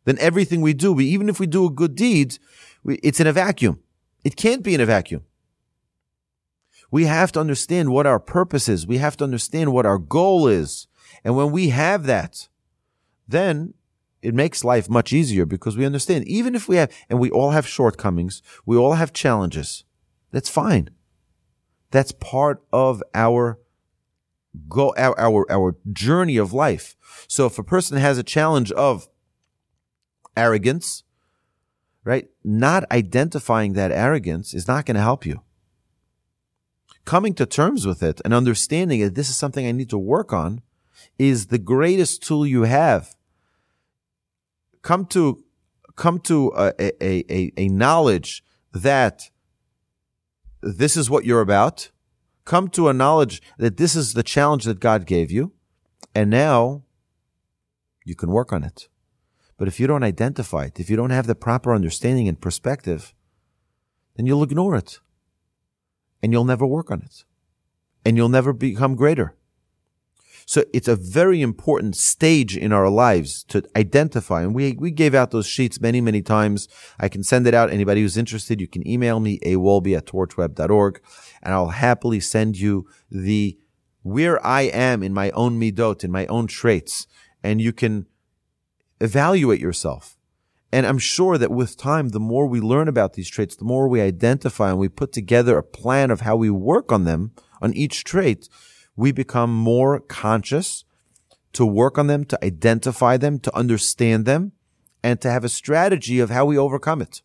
Then 0.04 0.18
everything 0.18 0.62
we 0.62 0.74
do, 0.74 0.92
we, 0.92 1.04
even 1.04 1.28
if 1.28 1.38
we 1.38 1.46
do 1.46 1.64
a 1.64 1.70
good 1.70 1.94
deed, 1.94 2.38
we, 2.82 2.96
it's 3.04 3.20
in 3.20 3.28
a 3.28 3.32
vacuum. 3.32 3.78
It 4.24 4.34
can't 4.34 4.64
be 4.64 4.74
in 4.74 4.80
a 4.80 4.84
vacuum. 4.84 5.22
We 6.90 7.04
have 7.04 7.30
to 7.30 7.40
understand 7.40 7.92
what 7.92 8.04
our 8.04 8.18
purpose 8.18 8.68
is. 8.68 8.84
We 8.84 8.98
have 8.98 9.16
to 9.18 9.24
understand 9.24 9.72
what 9.72 9.86
our 9.86 9.98
goal 9.98 10.48
is. 10.48 10.88
And 11.22 11.36
when 11.36 11.52
we 11.52 11.68
have 11.68 12.02
that, 12.06 12.48
then 13.28 13.74
it 14.22 14.34
makes 14.34 14.64
life 14.64 14.90
much 14.90 15.12
easier 15.12 15.46
because 15.46 15.76
we 15.76 15.86
understand, 15.86 16.26
even 16.26 16.56
if 16.56 16.68
we 16.68 16.78
have, 16.78 16.90
and 17.08 17.20
we 17.20 17.30
all 17.30 17.50
have 17.52 17.64
shortcomings, 17.64 18.42
we 18.66 18.76
all 18.76 18.94
have 18.94 19.12
challenges. 19.12 19.84
That's 20.32 20.48
fine. 20.48 20.90
That's 21.92 22.10
part 22.10 22.60
of 22.72 23.04
our 23.14 23.59
go 24.68 24.94
our, 24.96 25.18
our 25.18 25.50
our 25.50 25.76
journey 25.92 26.36
of 26.36 26.52
life. 26.52 26.96
So 27.28 27.46
if 27.46 27.58
a 27.58 27.62
person 27.62 27.98
has 27.98 28.18
a 28.18 28.22
challenge 28.22 28.72
of 28.72 29.08
arrogance, 30.36 31.04
right? 32.04 32.28
Not 32.42 32.90
identifying 32.90 33.74
that 33.74 33.92
arrogance 33.92 34.54
is 34.54 34.66
not 34.66 34.86
going 34.86 34.96
to 34.96 35.02
help 35.02 35.26
you. 35.26 35.42
Coming 37.04 37.34
to 37.34 37.46
terms 37.46 37.86
with 37.86 38.02
it 38.02 38.20
and 38.24 38.34
understanding 38.34 39.00
that 39.00 39.14
this 39.14 39.28
is 39.28 39.36
something 39.36 39.66
I 39.66 39.72
need 39.72 39.90
to 39.90 39.98
work 39.98 40.32
on 40.32 40.62
is 41.18 41.46
the 41.46 41.58
greatest 41.58 42.22
tool 42.22 42.46
you 42.46 42.62
have. 42.62 43.14
Come 44.82 45.06
to 45.06 45.44
come 45.96 46.18
to 46.20 46.52
a, 46.56 46.72
a, 46.80 47.24
a, 47.32 47.52
a 47.56 47.68
knowledge 47.68 48.42
that 48.72 49.30
this 50.62 50.96
is 50.96 51.10
what 51.10 51.24
you're 51.24 51.40
about 51.40 51.90
come 52.50 52.68
to 52.68 52.88
a 52.88 52.92
knowledge 52.92 53.40
that 53.58 53.76
this 53.76 53.94
is 53.94 54.14
the 54.14 54.24
challenge 54.24 54.64
that 54.64 54.80
God 54.80 55.06
gave 55.06 55.30
you, 55.30 55.52
and 56.16 56.28
now 56.28 56.82
you 58.04 58.16
can 58.16 58.32
work 58.32 58.52
on 58.52 58.64
it. 58.64 58.88
But 59.56 59.68
if 59.68 59.78
you 59.78 59.86
don't 59.86 60.02
identify 60.02 60.64
it, 60.64 60.80
if 60.80 60.90
you 60.90 60.96
don't 60.96 61.16
have 61.18 61.28
the 61.28 61.36
proper 61.36 61.72
understanding 61.72 62.26
and 62.26 62.40
perspective, 62.40 63.14
then 64.16 64.26
you'll 64.26 64.42
ignore 64.42 64.74
it. 64.74 64.98
And 66.20 66.32
you'll 66.32 66.50
never 66.52 66.66
work 66.66 66.90
on 66.90 67.02
it. 67.02 67.24
And 68.04 68.16
you'll 68.16 68.36
never 68.38 68.52
become 68.52 68.96
greater. 68.96 69.36
So 70.50 70.64
it's 70.72 70.88
a 70.88 70.96
very 70.96 71.42
important 71.42 71.94
stage 71.94 72.56
in 72.56 72.72
our 72.72 72.88
lives 72.88 73.44
to 73.50 73.62
identify. 73.76 74.42
And 74.42 74.52
we, 74.52 74.72
we 74.72 74.90
gave 74.90 75.14
out 75.14 75.30
those 75.30 75.46
sheets 75.46 75.80
many, 75.80 76.00
many 76.00 76.22
times. 76.22 76.66
I 76.98 77.08
can 77.08 77.22
send 77.22 77.46
it 77.46 77.54
out. 77.54 77.70
Anybody 77.70 78.00
who's 78.00 78.16
interested, 78.16 78.60
you 78.60 78.66
can 78.66 78.84
email 78.84 79.20
me, 79.20 79.38
awolbe 79.46 79.96
at 79.96 80.06
torchweb.org, 80.06 81.00
and 81.40 81.54
I'll 81.54 81.68
happily 81.68 82.18
send 82.18 82.58
you 82.58 82.88
the 83.08 83.60
where 84.02 84.44
I 84.44 84.62
am 84.62 85.04
in 85.04 85.14
my 85.14 85.30
own 85.30 85.60
midot, 85.60 86.02
in 86.02 86.10
my 86.10 86.26
own 86.26 86.48
traits. 86.48 87.06
And 87.44 87.60
you 87.60 87.72
can 87.72 88.06
evaluate 89.00 89.60
yourself. 89.60 90.16
And 90.72 90.84
I'm 90.84 90.98
sure 90.98 91.38
that 91.38 91.52
with 91.52 91.76
time, 91.76 92.08
the 92.08 92.18
more 92.18 92.48
we 92.48 92.60
learn 92.60 92.88
about 92.88 93.12
these 93.12 93.30
traits, 93.30 93.54
the 93.54 93.64
more 93.64 93.86
we 93.86 94.00
identify 94.00 94.70
and 94.70 94.80
we 94.80 94.88
put 94.88 95.12
together 95.12 95.56
a 95.56 95.62
plan 95.62 96.10
of 96.10 96.22
how 96.22 96.34
we 96.34 96.50
work 96.50 96.90
on 96.90 97.04
them, 97.04 97.34
on 97.62 97.72
each 97.72 98.02
trait, 98.02 98.48
we 98.96 99.12
become 99.12 99.54
more 99.54 100.00
conscious 100.00 100.84
to 101.52 101.66
work 101.66 101.98
on 101.98 102.06
them, 102.06 102.24
to 102.26 102.44
identify 102.44 103.16
them, 103.16 103.38
to 103.40 103.56
understand 103.56 104.24
them, 104.24 104.52
and 105.02 105.20
to 105.20 105.30
have 105.30 105.44
a 105.44 105.48
strategy 105.48 106.20
of 106.20 106.30
how 106.30 106.44
we 106.44 106.58
overcome 106.58 107.02
it. 107.02 107.22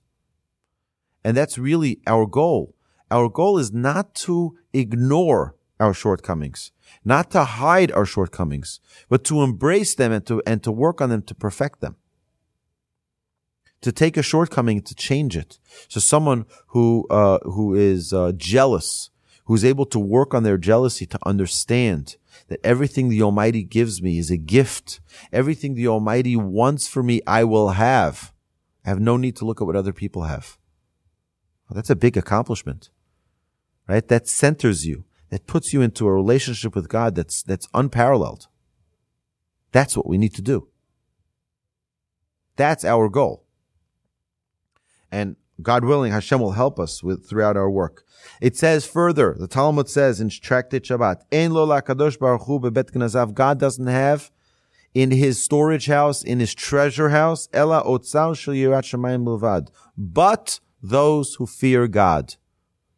And 1.24 1.36
that's 1.36 1.58
really 1.58 2.00
our 2.08 2.26
goal. 2.26 2.76
Our 3.12 3.30
goal 3.30 3.58
is 3.58 3.72
not 3.72 4.16
to 4.16 4.58
ignore 4.74 5.56
our 5.80 5.94
shortcomings, 5.94 6.72
not 7.04 7.32
to 7.32 7.44
hide 7.44 7.92
our 7.92 8.06
shortcomings, 8.06 8.80
but 9.10 9.24
to 9.26 9.42
embrace 9.42 9.96
them 9.96 10.12
and 10.12 10.26
to, 10.26 10.42
and 10.46 10.64
to 10.64 10.72
work 10.72 11.02
on 11.02 11.10
them 11.10 11.22
to 11.24 11.36
perfect 11.36 11.82
them. 11.82 11.98
To 13.82 13.92
take 13.92 14.18
a 14.18 14.24
shortcoming 14.24 14.82
to 14.82 14.96
change 14.96 15.36
it. 15.38 15.60
So 15.90 16.00
someone 16.00 16.46
who, 16.68 17.06
uh, 17.10 17.40
who 17.44 17.76
is, 17.76 18.14
uh, 18.14 18.32
jealous 18.36 19.12
who's 19.46 19.66
able 19.66 19.86
to 19.86 20.00
work 20.00 20.34
on 20.34 20.44
their 20.44 20.58
jealousy 20.58 21.06
to 21.06 21.20
understand 21.26 22.18
that 22.48 22.60
everything 22.64 23.10
the 23.10 23.22
Almighty 23.22 23.64
gives 23.64 24.02
me 24.02 24.18
is 24.18 24.30
a 24.30 24.38
gift. 24.38 25.00
Everything 25.32 25.76
the 25.76 25.88
Almighty 25.88 26.36
wants 26.36 26.88
for 26.88 27.02
me, 27.02 27.22
I 27.26 27.44
will 27.44 27.70
have. 27.70 28.34
I 28.86 28.90
have 28.90 29.00
no 29.00 29.18
need 29.18 29.36
to 29.38 29.46
look 29.46 29.62
at 29.62 29.66
what 29.66 29.76
other 29.76 29.94
people 29.94 30.24
have. 30.24 30.58
Well, 31.68 31.76
that's 31.76 31.90
a 31.90 31.96
big 31.96 32.18
accomplishment, 32.18 32.90
right? 33.88 34.08
That 34.08 34.28
centers 34.28 34.86
you. 34.86 35.06
That 35.30 35.48
puts 35.48 35.74
you 35.74 35.82
into 35.82 36.06
a 36.06 36.14
relationship 36.14 36.76
with 36.76 36.88
God 36.88 37.16
that's, 37.16 37.42
that's 37.42 37.68
unparalleled. 37.74 38.48
That's 39.72 39.98
what 39.98 40.08
we 40.08 40.20
need 40.20 40.36
to 40.36 40.42
do. 40.42 40.70
That's 42.56 42.86
our 42.86 43.10
goal. 43.10 43.44
And 45.12 45.36
God 45.62 45.86
willing, 45.86 46.12
Hashem 46.12 46.42
will 46.42 46.52
help 46.52 46.80
us 46.80 47.04
with 47.04 47.28
throughout 47.28 47.56
our 47.56 47.70
work. 47.70 48.04
It 48.42 48.58
says 48.58 48.86
further, 48.86 49.36
the 49.38 49.48
Talmud 49.48 49.90
says 49.90 50.20
in 50.20 50.30
Tractate 50.30 50.84
Shabbat, 50.84 51.22
Ein 51.32 51.54
lo 51.54 51.66
lakadosh 51.66 52.20
baruch 52.20 52.44
hu 52.44 52.60
bebet 52.60 52.92
knazav. 52.92 53.34
God 53.34 53.60
doesn't 53.60 53.88
have 53.88 54.32
in 54.94 55.12
his 55.12 55.44
storage 55.44 55.88
house, 55.88 56.24
in 56.24 56.40
his 56.40 56.56
treasure 56.56 57.10
house, 57.10 57.50
ela 57.54 57.84
otzar 57.84 58.36
shel 58.36 58.54
yirat 58.54 58.84
shamayim 58.84 59.26
milvad. 59.26 59.68
But 59.98 60.60
those 60.82 61.36
who 61.36 61.46
fear 61.46 61.88
God. 61.88 62.36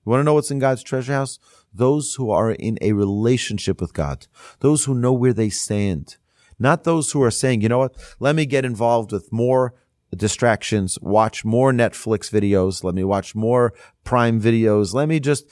You 0.05 0.11
want 0.11 0.21
to 0.21 0.23
know 0.23 0.35
what's 0.35 0.51
in 0.51 0.59
God's 0.59 0.83
treasure 0.83 1.13
house? 1.13 1.39
Those 1.73 2.13
who 2.15 2.29
are 2.29 2.51
in 2.51 2.77
a 2.81 2.93
relationship 2.93 3.81
with 3.81 3.93
God. 3.93 4.27
Those 4.59 4.85
who 4.85 4.93
know 4.93 5.11
where 5.11 5.33
they 5.33 5.49
stand. 5.49 6.17
Not 6.59 6.83
those 6.83 7.11
who 7.11 7.21
are 7.23 7.31
saying, 7.31 7.61
you 7.61 7.69
know 7.69 7.79
what? 7.79 7.95
Let 8.19 8.35
me 8.35 8.45
get 8.45 8.65
involved 8.65 9.11
with 9.11 9.31
more 9.31 9.73
distractions, 10.15 10.97
watch 11.01 11.43
more 11.43 11.71
Netflix 11.71 12.31
videos. 12.31 12.83
Let 12.83 12.95
me 12.95 13.03
watch 13.03 13.35
more 13.35 13.73
Prime 14.03 14.41
videos. 14.41 14.93
Let 14.93 15.09
me 15.09 15.19
just 15.19 15.49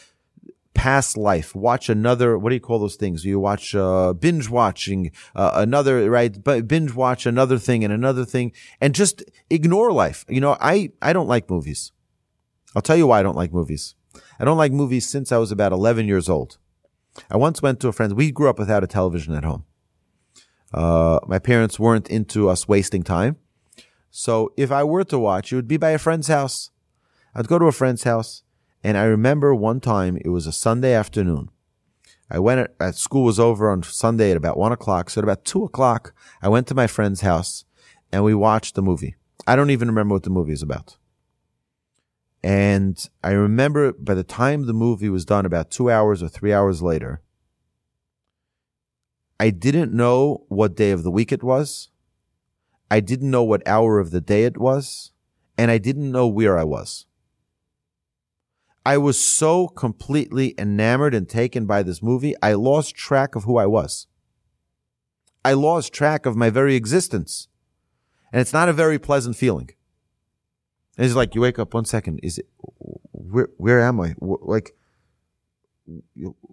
pass 0.73 1.17
life, 1.17 1.55
watch 1.55 1.89
another, 1.89 2.37
what 2.37 2.49
do 2.49 2.55
you 2.55 2.61
call 2.61 2.79
those 2.79 2.97
things? 2.97 3.25
You 3.25 3.39
watch, 3.39 3.73
uh, 3.73 4.13
binge 4.13 4.49
watching, 4.49 5.11
uh, 5.33 5.51
another, 5.55 6.09
right? 6.09 6.43
But 6.43 6.67
binge 6.67 6.93
watch 6.93 7.25
another 7.25 7.57
thing 7.57 7.83
and 7.83 7.91
another 7.91 8.25
thing 8.25 8.51
and 8.81 8.93
just 8.93 9.23
ignore 9.49 9.91
life. 9.91 10.25
You 10.27 10.41
know, 10.41 10.57
I, 10.59 10.91
I 11.01 11.13
don't 11.13 11.27
like 11.27 11.49
movies. 11.49 11.91
I'll 12.75 12.81
tell 12.81 12.97
you 12.97 13.07
why 13.07 13.21
I 13.21 13.23
don't 13.23 13.37
like 13.37 13.53
movies. 13.53 13.95
I 14.39 14.45
don't 14.45 14.57
like 14.57 14.73
movies 14.73 15.07
since 15.07 15.31
I 15.31 15.37
was 15.37 15.51
about 15.51 15.71
11 15.71 16.07
years 16.07 16.29
old. 16.29 16.57
I 17.31 17.37
once 17.37 17.61
went 17.61 17.79
to 17.79 17.87
a 17.87 17.93
friend. 17.93 18.13
We 18.13 18.31
grew 18.31 18.49
up 18.49 18.59
without 18.59 18.83
a 18.83 18.87
television 18.87 19.33
at 19.33 19.45
home. 19.45 19.63
Uh, 20.73 21.19
my 21.25 21.39
parents 21.39 21.79
weren't 21.79 22.09
into 22.09 22.49
us 22.49 22.67
wasting 22.67 23.01
time. 23.01 23.37
So 24.17 24.53
if 24.55 24.71
I 24.71 24.85
were 24.85 25.03
to 25.03 25.19
watch, 25.19 25.51
it 25.51 25.57
would 25.57 25.67
be 25.67 25.75
by 25.75 25.89
a 25.89 25.97
friend's 25.97 26.29
house. 26.29 26.71
I'd 27.35 27.49
go 27.49 27.59
to 27.59 27.65
a 27.65 27.73
friend's 27.73 28.03
house. 28.03 28.43
And 28.81 28.97
I 28.97 29.03
remember 29.03 29.53
one 29.53 29.81
time, 29.81 30.17
it 30.23 30.29
was 30.29 30.47
a 30.47 30.53
Sunday 30.53 30.93
afternoon. 30.93 31.49
I 32.31 32.39
went 32.39 32.61
at, 32.61 32.75
at 32.79 32.95
school 32.95 33.25
was 33.25 33.41
over 33.41 33.69
on 33.69 33.83
Sunday 33.83 34.31
at 34.31 34.37
about 34.37 34.57
one 34.57 34.71
o'clock. 34.71 35.09
So 35.09 35.19
at 35.19 35.25
about 35.25 35.43
two 35.43 35.65
o'clock, 35.65 36.13
I 36.41 36.47
went 36.47 36.65
to 36.67 36.73
my 36.73 36.87
friend's 36.87 37.21
house 37.21 37.65
and 38.09 38.23
we 38.23 38.33
watched 38.33 38.75
the 38.75 38.81
movie. 38.81 39.15
I 39.45 39.57
don't 39.57 39.69
even 39.69 39.89
remember 39.89 40.15
what 40.15 40.23
the 40.23 40.29
movie 40.29 40.53
is 40.53 40.63
about. 40.63 40.95
And 42.41 42.97
I 43.21 43.31
remember 43.31 43.91
by 43.91 44.13
the 44.13 44.23
time 44.23 44.65
the 44.65 44.73
movie 44.73 45.09
was 45.09 45.25
done, 45.25 45.45
about 45.45 45.71
two 45.71 45.91
hours 45.91 46.23
or 46.23 46.29
three 46.29 46.53
hours 46.53 46.81
later, 46.81 47.21
I 49.41 49.49
didn't 49.49 49.91
know 49.91 50.45
what 50.47 50.77
day 50.77 50.91
of 50.91 51.03
the 51.03 51.11
week 51.11 51.33
it 51.33 51.43
was. 51.43 51.89
I 52.89 52.99
didn't 52.99 53.31
know 53.31 53.43
what 53.43 53.67
hour 53.67 53.99
of 53.99 54.11
the 54.11 54.21
day 54.21 54.45
it 54.45 54.57
was, 54.57 55.11
and 55.57 55.71
I 55.71 55.77
didn't 55.77 56.11
know 56.11 56.27
where 56.27 56.57
I 56.57 56.63
was. 56.63 57.05
I 58.85 58.97
was 58.97 59.19
so 59.19 59.67
completely 59.67 60.53
enamored 60.59 61.15
and 61.15 61.27
taken 61.27 61.65
by 61.65 61.81
this 61.81 62.03
movie, 62.03 62.35
I 62.43 62.53
lost 62.53 62.95
track 62.95 63.35
of 63.35 63.45
who 63.45 63.57
I 63.57 63.65
was. 63.65 64.05
I 65.43 65.53
lost 65.53 65.91
track 65.91 66.25
of 66.25 66.35
my 66.35 66.51
very 66.51 66.75
existence. 66.75 67.47
And 68.31 68.41
it's 68.41 68.53
not 68.53 68.69
a 68.69 68.73
very 68.73 68.99
pleasant 68.99 69.35
feeling. 69.35 69.69
And 70.97 71.05
it's 71.05 71.15
like 71.15 71.35
you 71.35 71.41
wake 71.41 71.57
up 71.57 71.73
one 71.73 71.85
second, 71.85 72.19
is 72.21 72.37
it 72.37 72.47
where 73.11 73.49
where 73.57 73.81
am 73.81 73.99
I? 73.99 74.15
Like 74.19 74.75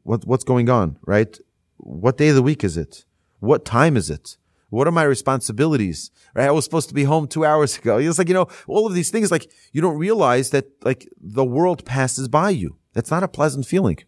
what 0.02 0.24
what's 0.24 0.44
going 0.44 0.68
on, 0.68 0.98
right? 1.06 1.38
What 1.76 2.16
day 2.16 2.28
of 2.28 2.34
the 2.34 2.42
week 2.42 2.64
is 2.64 2.76
it? 2.76 3.04
What 3.40 3.64
time 3.64 3.96
is 3.96 4.10
it? 4.10 4.36
What 4.72 4.88
are 4.88 4.92
my 4.92 5.02
responsibilities? 5.02 6.10
Right? 6.34 6.48
I 6.48 6.50
was 6.50 6.64
supposed 6.64 6.88
to 6.88 6.94
be 6.94 7.04
home 7.04 7.28
two 7.28 7.44
hours 7.44 7.76
ago. 7.76 7.98
It's 7.98 8.16
like, 8.16 8.28
you 8.28 8.34
know, 8.34 8.48
all 8.66 8.86
of 8.86 8.94
these 8.94 9.10
things, 9.10 9.30
like 9.30 9.50
you 9.70 9.82
don't 9.82 9.98
realize 9.98 10.48
that 10.50 10.64
like 10.82 11.06
the 11.20 11.44
world 11.44 11.84
passes 11.84 12.26
by 12.26 12.48
you. 12.50 12.78
That's 12.94 13.10
not 13.10 13.22
a 13.22 13.28
pleasant 13.28 13.66
feeling. 13.66 13.98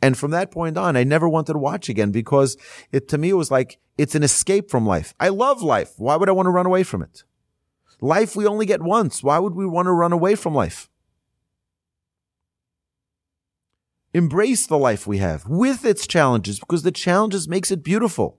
And 0.00 0.16
from 0.16 0.30
that 0.30 0.52
point 0.52 0.78
on, 0.78 0.96
I 0.96 1.02
never 1.02 1.28
wanted 1.28 1.54
to 1.54 1.58
watch 1.58 1.88
again 1.88 2.12
because 2.12 2.56
it, 2.92 3.08
to 3.08 3.18
me, 3.18 3.30
it 3.30 3.34
was 3.34 3.50
like, 3.50 3.80
it's 3.98 4.14
an 4.14 4.22
escape 4.22 4.70
from 4.70 4.86
life. 4.86 5.14
I 5.18 5.30
love 5.30 5.62
life. 5.62 5.94
Why 5.96 6.14
would 6.14 6.28
I 6.28 6.32
want 6.32 6.46
to 6.46 6.50
run 6.50 6.66
away 6.66 6.84
from 6.84 7.02
it? 7.02 7.24
Life 8.00 8.36
we 8.36 8.46
only 8.46 8.66
get 8.66 8.82
once. 8.82 9.20
Why 9.20 9.40
would 9.40 9.56
we 9.56 9.66
want 9.66 9.86
to 9.86 9.92
run 9.92 10.12
away 10.12 10.36
from 10.36 10.54
life? 10.54 10.88
Embrace 14.12 14.68
the 14.68 14.78
life 14.78 15.08
we 15.08 15.18
have 15.18 15.44
with 15.48 15.84
its 15.84 16.06
challenges 16.06 16.60
because 16.60 16.84
the 16.84 16.92
challenges 16.92 17.48
makes 17.48 17.72
it 17.72 17.82
beautiful. 17.82 18.38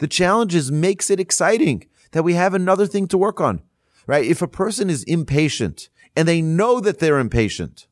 The 0.00 0.08
challenges 0.08 0.72
makes 0.72 1.10
it 1.10 1.20
exciting 1.20 1.86
that 2.12 2.22
we 2.22 2.32
have 2.32 2.54
another 2.54 2.86
thing 2.86 3.06
to 3.08 3.18
work 3.18 3.38
on, 3.38 3.60
right? 4.06 4.24
If 4.24 4.40
a 4.40 4.48
person 4.48 4.88
is 4.88 5.04
impatient 5.04 5.90
and 6.16 6.26
they 6.26 6.40
know 6.40 6.80
that 6.80 6.98
they're 6.98 7.18
impatient, 7.18 7.86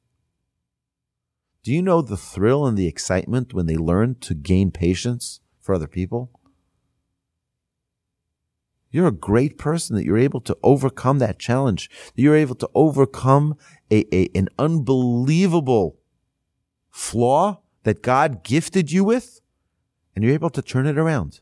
do 1.62 1.71
you 1.71 1.83
know 1.83 2.01
the 2.01 2.16
thrill 2.16 2.66
and 2.66 2.79
the 2.79 2.87
excitement 2.87 3.53
when 3.53 3.66
they 3.66 3.77
learn 3.77 4.14
to 4.21 4.33
gain 4.33 4.71
patience 4.71 5.40
for 5.61 5.75
other 5.75 5.87
people? 5.87 6.31
You're 8.90 9.09
a 9.09 9.12
great 9.12 9.59
person 9.59 9.94
that 9.97 10.07
you're 10.07 10.16
able 10.16 10.40
to 10.40 10.57
overcome 10.62 11.18
that 11.18 11.38
challenge, 11.38 11.90
that 12.16 12.23
you're 12.23 12.35
able 12.35 12.55
to 12.55 12.71
overcome 12.75 13.55
a, 13.90 14.07
a, 14.16 14.31
an 14.35 14.49
unbelievable 14.59 15.99
flaw 16.88 17.61
that 17.83 18.01
God 18.01 18.42
gifted 18.42 18.90
you 18.90 19.05
with, 19.05 19.42
and 20.16 20.25
you're 20.25 20.33
able 20.33 20.49
to 20.49 20.62
turn 20.62 20.87
it 20.87 20.97
around 20.97 21.40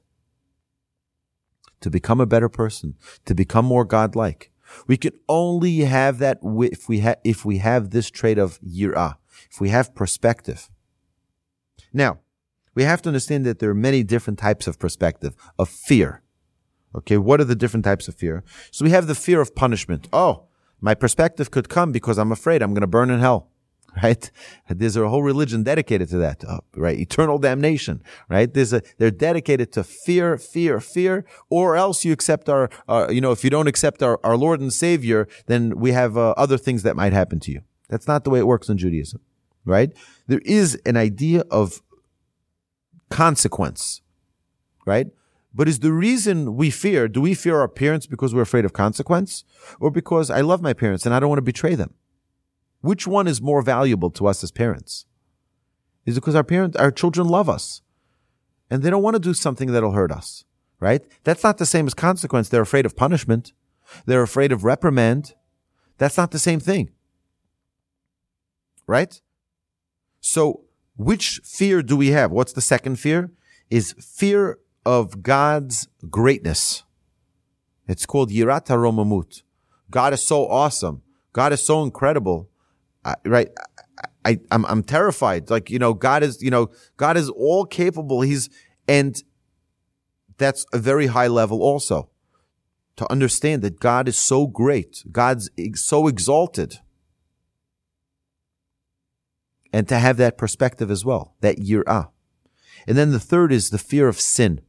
to 1.81 1.91
become 1.91 2.21
a 2.21 2.27
better 2.27 2.49
person, 2.49 2.95
to 3.25 3.35
become 3.35 3.65
more 3.65 3.85
godlike. 3.85 4.51
We 4.87 4.97
can 4.97 5.13
only 5.29 5.79
have 5.81 6.19
that 6.19 6.39
if 6.43 6.89
we 6.89 7.01
have, 7.01 7.19
if 7.25 7.45
we 7.45 7.59
have 7.59 7.91
this 7.91 8.11
trait 8.11 8.39
of 8.39 8.61
yirah, 8.61 9.17
if 9.51 9.61
we 9.61 9.69
have 9.69 9.95
perspective. 9.95 10.69
Now, 11.93 12.19
we 12.75 12.83
have 12.83 13.01
to 13.03 13.09
understand 13.09 13.47
that 13.47 13.59
there 13.59 13.71
are 13.71 13.75
many 13.75 14.03
different 14.03 14.39
types 14.39 14.67
of 14.67 14.79
perspective, 14.79 15.35
of 15.59 15.69
fear. 15.69 16.23
Okay, 16.95 17.17
what 17.17 17.41
are 17.41 17.45
the 17.45 17.55
different 17.55 17.85
types 17.85 18.09
of 18.09 18.15
fear? 18.15 18.43
So 18.71 18.85
we 18.85 18.91
have 18.91 19.07
the 19.07 19.15
fear 19.15 19.41
of 19.41 19.55
punishment. 19.55 20.09
Oh, 20.13 20.45
my 20.81 20.95
perspective 20.95 21.51
could 21.51 21.69
come 21.69 21.93
because 21.93 22.19
I'm 22.19 22.33
afraid 22.33 22.63
I'm 22.63 22.75
going 22.75 22.81
to 22.83 22.87
burn 22.87 23.11
in 23.11 23.21
hell 23.21 23.51
right? 24.03 24.31
There's 24.69 24.97
a 24.97 25.09
whole 25.09 25.23
religion 25.23 25.63
dedicated 25.63 26.09
to 26.11 26.19
that, 26.19 26.45
uh, 26.45 26.61
right? 26.75 26.99
Eternal 26.99 27.39
damnation, 27.39 28.03
right? 28.29 28.53
There's 28.53 28.73
a, 28.73 28.83
they're 28.99 29.11
dedicated 29.11 29.73
to 29.73 29.85
fear, 29.85 30.37
fear, 30.37 30.81
fear, 30.81 31.25
or 31.49 31.77
else 31.77 32.05
you 32.05 32.13
accept 32.13 32.49
our, 32.49 32.69
uh, 32.89 33.09
you 33.11 33.21
know, 33.21 33.33
if 33.33 33.43
you 33.45 33.51
don't 33.51 33.67
accept 33.67 34.03
our, 34.03 34.21
our 34.23 34.37
Lord 34.37 34.61
and 34.61 34.73
Savior, 34.73 35.29
then 35.47 35.79
we 35.79 35.93
have 35.93 36.17
uh, 36.17 36.35
other 36.37 36.59
things 36.59 36.83
that 36.83 36.97
might 36.97 37.13
happen 37.13 37.41
to 37.41 37.53
you. 37.53 37.63
That's 37.89 38.07
not 38.07 38.25
the 38.25 38.31
way 38.31 38.41
it 38.41 38.47
works 38.47 38.69
in 38.69 38.79
Judaism, 38.79 39.21
right? 39.65 39.93
There 40.27 40.43
is 40.45 40.75
an 40.85 40.97
idea 40.97 41.45
of 41.51 41.81
consequence, 43.09 44.03
right? 44.85 45.07
But 45.55 45.69
is 45.69 45.79
the 45.79 45.93
reason 45.93 46.57
we 46.57 46.71
fear, 46.71 47.09
do 47.09 47.23
we 47.23 47.33
fear 47.33 47.61
our 47.61 47.69
parents 47.69 48.07
because 48.07 48.35
we're 48.35 48.43
afraid 48.43 48.67
of 48.67 48.75
consequence? 48.75 49.45
Or 49.81 49.91
because 49.91 50.31
I 50.31 50.43
love 50.43 50.61
my 50.61 50.75
parents 50.75 51.07
and 51.07 51.15
I 51.15 51.21
don't 51.21 51.31
want 51.31 51.39
to 51.39 51.43
betray 51.43 51.75
them? 51.75 51.95
Which 52.81 53.07
one 53.07 53.27
is 53.27 53.41
more 53.41 53.63
valuable 53.63 54.11
to 54.11 54.27
us 54.27 54.45
as 54.45 54.51
parents? 54.51 55.07
Is 56.05 56.17
it 56.17 56.21
because 56.21 56.35
our 56.35 56.45
parents, 56.45 56.77
our 56.77 56.91
children 56.91 57.27
love 57.27 57.49
us 57.49 57.83
and 58.71 58.83
they 58.83 58.91
don't 58.91 59.03
want 59.03 59.15
to 59.15 59.21
do 59.21 59.35
something 59.35 59.73
that'll 59.73 59.93
hurt 59.93 60.13
us, 60.13 60.45
right? 60.79 61.03
That's 61.25 61.43
not 61.43 61.59
the 61.59 61.67
same 61.67 61.87
as 61.87 61.95
consequence. 61.95 62.49
They're 62.49 62.63
afraid 62.63 62.87
of 62.87 62.97
punishment. 62.97 63.53
They're 64.05 64.23
afraid 64.23 64.53
of 64.53 64.65
reprimand. 64.65 65.35
That's 65.99 66.17
not 66.17 66.31
the 66.31 66.39
same 66.39 66.61
thing. 66.61 66.91
Right? 68.87 69.21
So 70.21 70.63
which 70.97 71.41
fear 71.45 71.83
do 71.83 71.97
we 71.97 72.09
have? 72.09 72.31
What's 72.31 72.53
the 72.53 72.61
second 72.61 72.97
fear? 72.97 73.31
Is 73.69 73.95
fear 73.95 74.59
of 74.87 75.21
God's 75.25 75.89
greatness. 76.09 76.85
It's 77.89 78.07
called 78.07 78.31
Yirat 78.31 78.67
HaRomamut. 78.67 79.43
God 79.91 80.13
is 80.15 80.23
so 80.23 80.47
awesome. 80.47 81.03
God 81.33 81.53
is 81.53 81.61
so 81.61 81.83
incredible 81.83 82.49
right? 83.25 83.51
I, 84.25 84.41
I'm, 84.51 84.67
I'm 84.67 84.83
terrified. 84.83 85.51
Like, 85.51 85.71
you 85.71 85.79
know, 85.79 85.95
God 85.95 86.23
is, 86.23 86.43
you 86.43 86.51
know, 86.51 86.71
God 86.97 87.17
is 87.17 87.29
all 87.31 87.65
capable. 87.65 88.23
He's, 88.23 88.51
and 88.89 89.17
that's 90.37 90.67
a 90.73 90.79
very 90.79 91.07
high 91.07 91.29
level 91.29 91.63
also 91.63 92.11
to 92.97 93.11
understand 93.11 93.63
that 93.63 93.79
God 93.79 94.09
is 94.09 94.17
so 94.17 94.47
great. 94.47 95.05
God's 95.13 95.51
so 95.75 96.09
exalted. 96.09 96.81
And 99.73 99.89
to 99.89 99.99
have 99.99 100.17
that 100.17 100.39
perspective 100.39 100.91
as 100.91 101.05
well, 101.05 101.35
that 101.41 101.59
yirah. 101.59 102.09
And 102.87 102.97
then 102.97 103.13
the 103.13 103.21
third 103.21 103.53
is 103.53 103.71
the 103.71 103.79
fear 103.79 104.09
of 104.09 104.21
sin. 104.21 104.61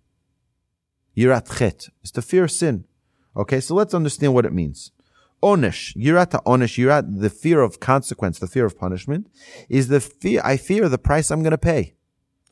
Yirat 1.15 1.58
chet. 1.58 1.89
It's 2.02 2.12
the 2.12 2.21
fear 2.21 2.43
of 2.43 2.52
sin. 2.52 2.86
Okay, 3.36 3.60
so 3.60 3.73
let's 3.73 3.93
understand 3.93 4.34
what 4.34 4.45
it 4.45 4.54
meins. 4.54 4.91
Onish, 5.43 5.95
yirata 5.95 6.43
onish, 6.45 6.84
yirat, 6.84 7.19
the 7.21 7.30
fear 7.30 7.62
of 7.62 7.80
consequence, 7.80 8.39
the 8.39 8.47
fear 8.47 8.65
of 8.65 8.78
punishment, 8.78 9.30
is 9.69 9.88
the 9.88 10.00
fear, 10.00 10.41
I 10.43 10.58
fear 10.58 10.89
the 10.89 10.97
price 10.97 11.30
I'm 11.30 11.43
going 11.43 11.52
to 11.52 11.58
pay. 11.58 11.95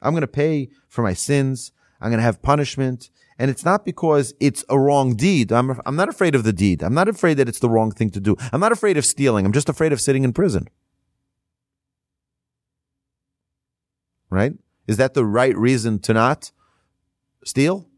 I'm 0.01 0.11
going 0.11 0.21
to 0.21 0.27
pay 0.27 0.69
for 0.87 1.01
my 1.01 1.13
sins. 1.13 1.71
I'm 1.99 2.11
going 2.11 2.19
to 2.19 2.23
have 2.23 2.43
punishment. 2.43 3.09
And 3.39 3.49
it's 3.49 3.65
not 3.65 3.85
because 3.85 4.33
it's 4.39 4.63
a 4.69 4.79
wrong 4.79 5.15
deed. 5.15 5.51
I'm, 5.51 5.79
I'm 5.85 5.95
not 5.95 6.09
afraid 6.09 6.35
of 6.35 6.43
the 6.43 6.53
deed. 6.53 6.83
I'm 6.83 6.93
not 6.93 7.09
afraid 7.09 7.35
that 7.35 7.49
it's 7.49 7.59
the 7.59 7.69
wrong 7.69 7.91
thing 7.91 8.11
to 8.11 8.19
do. 8.19 8.35
I'm 8.53 8.59
not 8.59 8.71
afraid 8.71 8.97
of 8.97 9.05
stealing. 9.05 9.45
I'm 9.45 9.51
just 9.51 9.67
afraid 9.67 9.91
of 9.91 9.99
sitting 9.99 10.23
in 10.23 10.31
prison. 10.31 10.67
Right? 14.29 14.53
Is 14.87 14.97
that 14.97 15.15
the 15.15 15.25
right 15.25 15.57
reason 15.57 15.99
to 15.99 16.13
not 16.13 16.51
steal? 17.43 17.89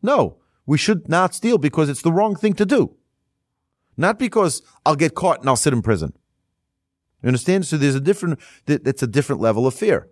No. 0.00 0.36
We 0.64 0.78
should 0.78 1.08
not 1.08 1.34
steal 1.34 1.58
because 1.58 1.88
it's 1.88 2.02
the 2.02 2.12
wrong 2.12 2.36
thing 2.36 2.52
to 2.54 2.66
do. 2.66 2.94
Not 3.98 4.18
because 4.18 4.62
I'll 4.86 4.96
get 4.96 5.16
caught 5.16 5.40
and 5.40 5.48
I'll 5.48 5.56
sit 5.56 5.72
in 5.72 5.82
prison. 5.82 6.12
You 7.20 7.26
understand? 7.26 7.66
So 7.66 7.76
there's 7.76 7.96
a 7.96 8.00
different, 8.00 8.38
that's 8.64 9.02
a 9.02 9.08
different 9.08 9.42
level 9.42 9.66
of 9.66 9.74
fear. 9.74 10.08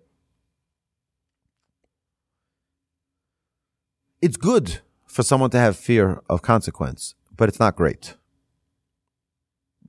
It's 4.21 4.37
good 4.37 4.81
for 5.07 5.23
someone 5.23 5.51
to 5.51 5.59
have 5.59 5.77
fear 5.77 6.21
of 6.29 6.43
consequence, 6.43 7.15
but 7.37 7.49
it's 7.49 7.61
not 7.61 7.77
great. 7.77 8.17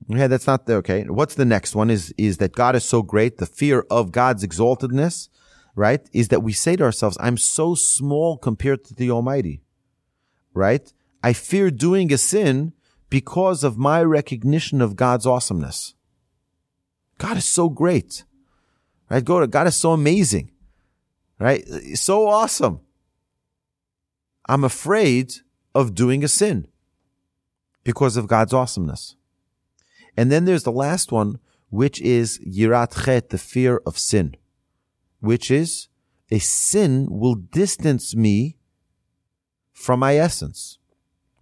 Yeah, 0.06 0.28
that's 0.28 0.46
not 0.46 0.66
the, 0.66 0.74
okay. 0.76 1.02
What's 1.04 1.34
the 1.34 1.44
next 1.44 1.74
one 1.74 1.90
is, 1.90 2.14
is 2.16 2.38
that 2.38 2.52
God 2.52 2.76
is 2.76 2.84
so 2.84 3.02
great. 3.02 3.38
The 3.38 3.46
fear 3.46 3.84
of 3.90 4.12
God's 4.12 4.46
exaltedness, 4.46 5.28
right? 5.74 6.08
Is 6.12 6.28
that 6.28 6.44
we 6.44 6.52
say 6.52 6.76
to 6.76 6.84
ourselves, 6.84 7.18
I'm 7.20 7.36
so 7.36 7.74
small 7.74 8.38
compared 8.38 8.84
to 8.84 8.94
the 8.94 9.10
Almighty, 9.10 9.60
right? 10.54 10.90
I 11.22 11.32
fear 11.32 11.72
doing 11.72 12.12
a 12.12 12.18
sin 12.18 12.74
because 13.10 13.64
of 13.64 13.78
my 13.78 14.02
recognition 14.02 14.80
of 14.80 14.96
God's 14.96 15.26
awesomeness. 15.26 15.94
God 17.18 17.36
is 17.36 17.44
so 17.44 17.68
great, 17.68 18.24
right? 19.10 19.24
God 19.24 19.66
is 19.66 19.76
so 19.76 19.92
amazing, 19.92 20.50
right? 21.38 21.66
So 21.94 22.28
awesome. 22.28 22.80
I'm 24.48 24.64
afraid 24.64 25.34
of 25.74 25.94
doing 25.94 26.24
a 26.24 26.28
sin 26.28 26.68
because 27.84 28.16
of 28.16 28.28
God's 28.28 28.52
awesomeness. 28.52 29.16
And 30.16 30.32
then 30.32 30.44
there's 30.44 30.64
the 30.64 30.72
last 30.72 31.12
one, 31.12 31.38
which 31.70 32.00
is 32.00 32.38
yirat 32.40 33.04
chet, 33.04 33.30
the 33.30 33.38
fear 33.38 33.80
of 33.86 33.98
sin, 33.98 34.36
which 35.20 35.50
is 35.50 35.88
a 36.30 36.38
sin 36.38 37.06
will 37.10 37.34
distance 37.34 38.14
me 38.14 38.56
from 39.72 40.00
my 40.00 40.16
essence, 40.16 40.78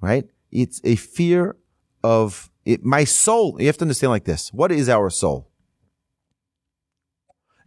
right? 0.01 0.29
It's 0.51 0.81
a 0.85 0.97
fear 0.97 1.57
of 2.03 2.51
it, 2.65 2.85
my 2.85 3.05
soul. 3.05 3.57
You 3.61 3.67
have 3.67 3.77
to 3.79 3.85
understand 3.85 4.11
like 4.11 4.25
this. 4.25 4.53
What 4.53 4.73
is 4.73 4.89
our 4.89 5.11
soul? 5.11 5.51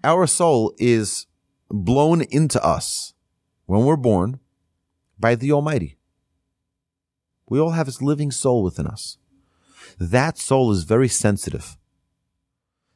Our 0.04 0.28
soul 0.28 0.74
is 0.78 1.28
blown 1.70 2.22
into 2.22 2.64
us 2.64 3.14
when 3.66 3.86
we're 3.86 3.98
born 3.98 4.40
by 5.20 5.36
the 5.36 5.52
Almighty. 5.52 5.98
We 7.48 7.60
all 7.60 7.72
have 7.72 7.88
His 7.88 8.02
living 8.02 8.32
soul 8.32 8.64
within 8.64 8.88
us. 8.88 9.18
That 10.00 10.38
soul 10.38 10.72
is 10.72 10.84
very 10.84 11.10
sensitive. 11.10 11.78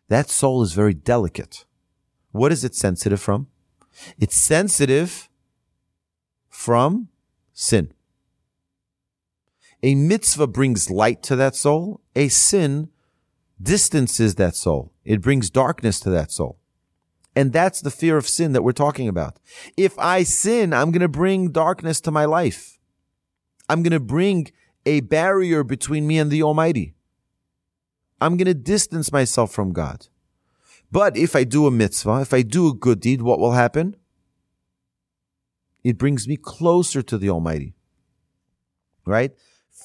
That 0.08 0.30
soul 0.30 0.64
is 0.64 0.74
very 0.74 0.94
delicate. 0.94 1.66
What 2.32 2.52
is 2.52 2.64
it 2.64 2.76
sensitive 2.76 3.20
from? 3.20 3.48
It's 4.18 4.36
sensitive 4.36 5.30
from 6.50 7.10
sin. 7.54 7.94
A 9.84 9.96
mitzvah 9.96 10.48
brings 10.48 10.90
light 10.90 11.22
to 11.24 11.36
that 11.36 11.56
soul. 11.56 12.02
A 12.16 12.30
sin 12.30 12.90
distances 13.62 14.36
that 14.36 14.56
soul. 14.56 14.94
It 15.04 15.22
brings 15.22 15.50
darkness 15.50 16.00
to 16.02 16.10
that 16.10 16.32
soul. 16.32 16.58
And 17.36 17.52
that's 17.52 17.82
the 17.82 17.92
fear 17.92 18.18
of 18.18 18.28
sin 18.28 18.54
that 18.54 18.64
we're 18.64 18.72
talking 18.72 19.08
about. 19.08 19.40
If 19.76 20.00
I 20.00 20.24
sin, 20.24 20.72
I'm 20.74 20.92
going 20.92 21.02
to 21.02 21.08
bring 21.08 21.52
darkness 21.52 22.00
to 22.02 22.12
my 22.12 22.26
life. 22.26 22.80
I'm 23.68 23.84
going 23.84 23.92
to 23.92 24.00
bring 24.00 24.52
a 24.86 25.02
barrier 25.02 25.64
between 25.64 26.08
me 26.08 26.18
and 26.18 26.32
the 26.32 26.44
Almighty. 26.44 26.94
I'm 28.22 28.38
going 28.38 28.46
to 28.46 28.54
distance 28.54 29.12
myself 29.12 29.52
from 29.52 29.74
God. 29.74 30.08
But 30.92 31.18
if 31.18 31.36
I 31.36 31.44
do 31.44 31.66
a 31.66 31.72
mitzvah, 31.72 32.22
if 32.22 32.34
I 32.34 32.44
do 32.44 32.70
a 32.70 32.74
good 32.74 33.00
deed, 33.00 33.22
what 33.22 33.40
will 33.40 33.54
happen? 33.54 33.96
It 35.84 35.98
brings 35.98 36.28
me 36.28 36.38
closer 36.38 37.02
to 37.02 37.18
the 37.18 37.30
Almighty. 37.30 37.74
Right? 39.06 39.32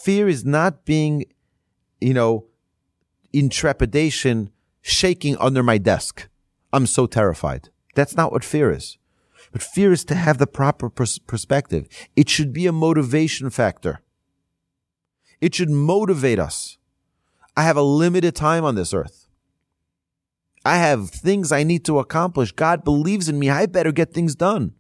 Fear 0.03 0.29
is 0.29 0.45
not 0.45 0.85
being, 0.85 1.25
you 2.01 2.15
know, 2.15 2.47
in 3.33 3.49
trepidation, 3.49 4.51
shaking 4.81 5.37
under 5.39 5.63
my 5.63 5.79
desk. 5.79 6.29
I'm 6.73 6.87
so 6.87 7.07
terrified. 7.07 7.69
That's 7.95 8.17
not 8.17 8.33
what 8.33 8.45
fear 8.45 8.71
is. 8.71 8.99
But 9.53 9.63
fear 9.63 9.93
is 9.93 10.05
to 10.07 10.15
have 10.15 10.39
the 10.39 10.47
proper 10.47 10.91
pers- 10.91 11.19
perspective. 11.19 11.89
It 12.17 12.29
should 12.29 12.53
be 12.53 12.67
a 12.67 12.73
motivation 12.73 13.51
factor. 13.51 14.01
It 15.41 15.55
should 15.55 15.71
motivate 15.71 16.39
us. 16.39 16.79
I 17.57 17.63
have 17.63 17.77
a 17.77 17.83
limited 17.83 18.37
time 18.37 18.65
on 18.65 18.75
this 18.75 18.93
earth. 18.95 19.27
I 20.65 20.77
have 20.77 21.11
things 21.11 21.51
I 21.51 21.63
need 21.63 21.85
to 21.87 21.99
accomplish. 21.99 22.53
God 22.53 22.85
believes 22.85 23.29
in 23.29 23.39
me. 23.39 23.49
I 23.49 23.67
better 23.67 23.93
get 23.93 24.13
things 24.13 24.35
done. 24.35 24.75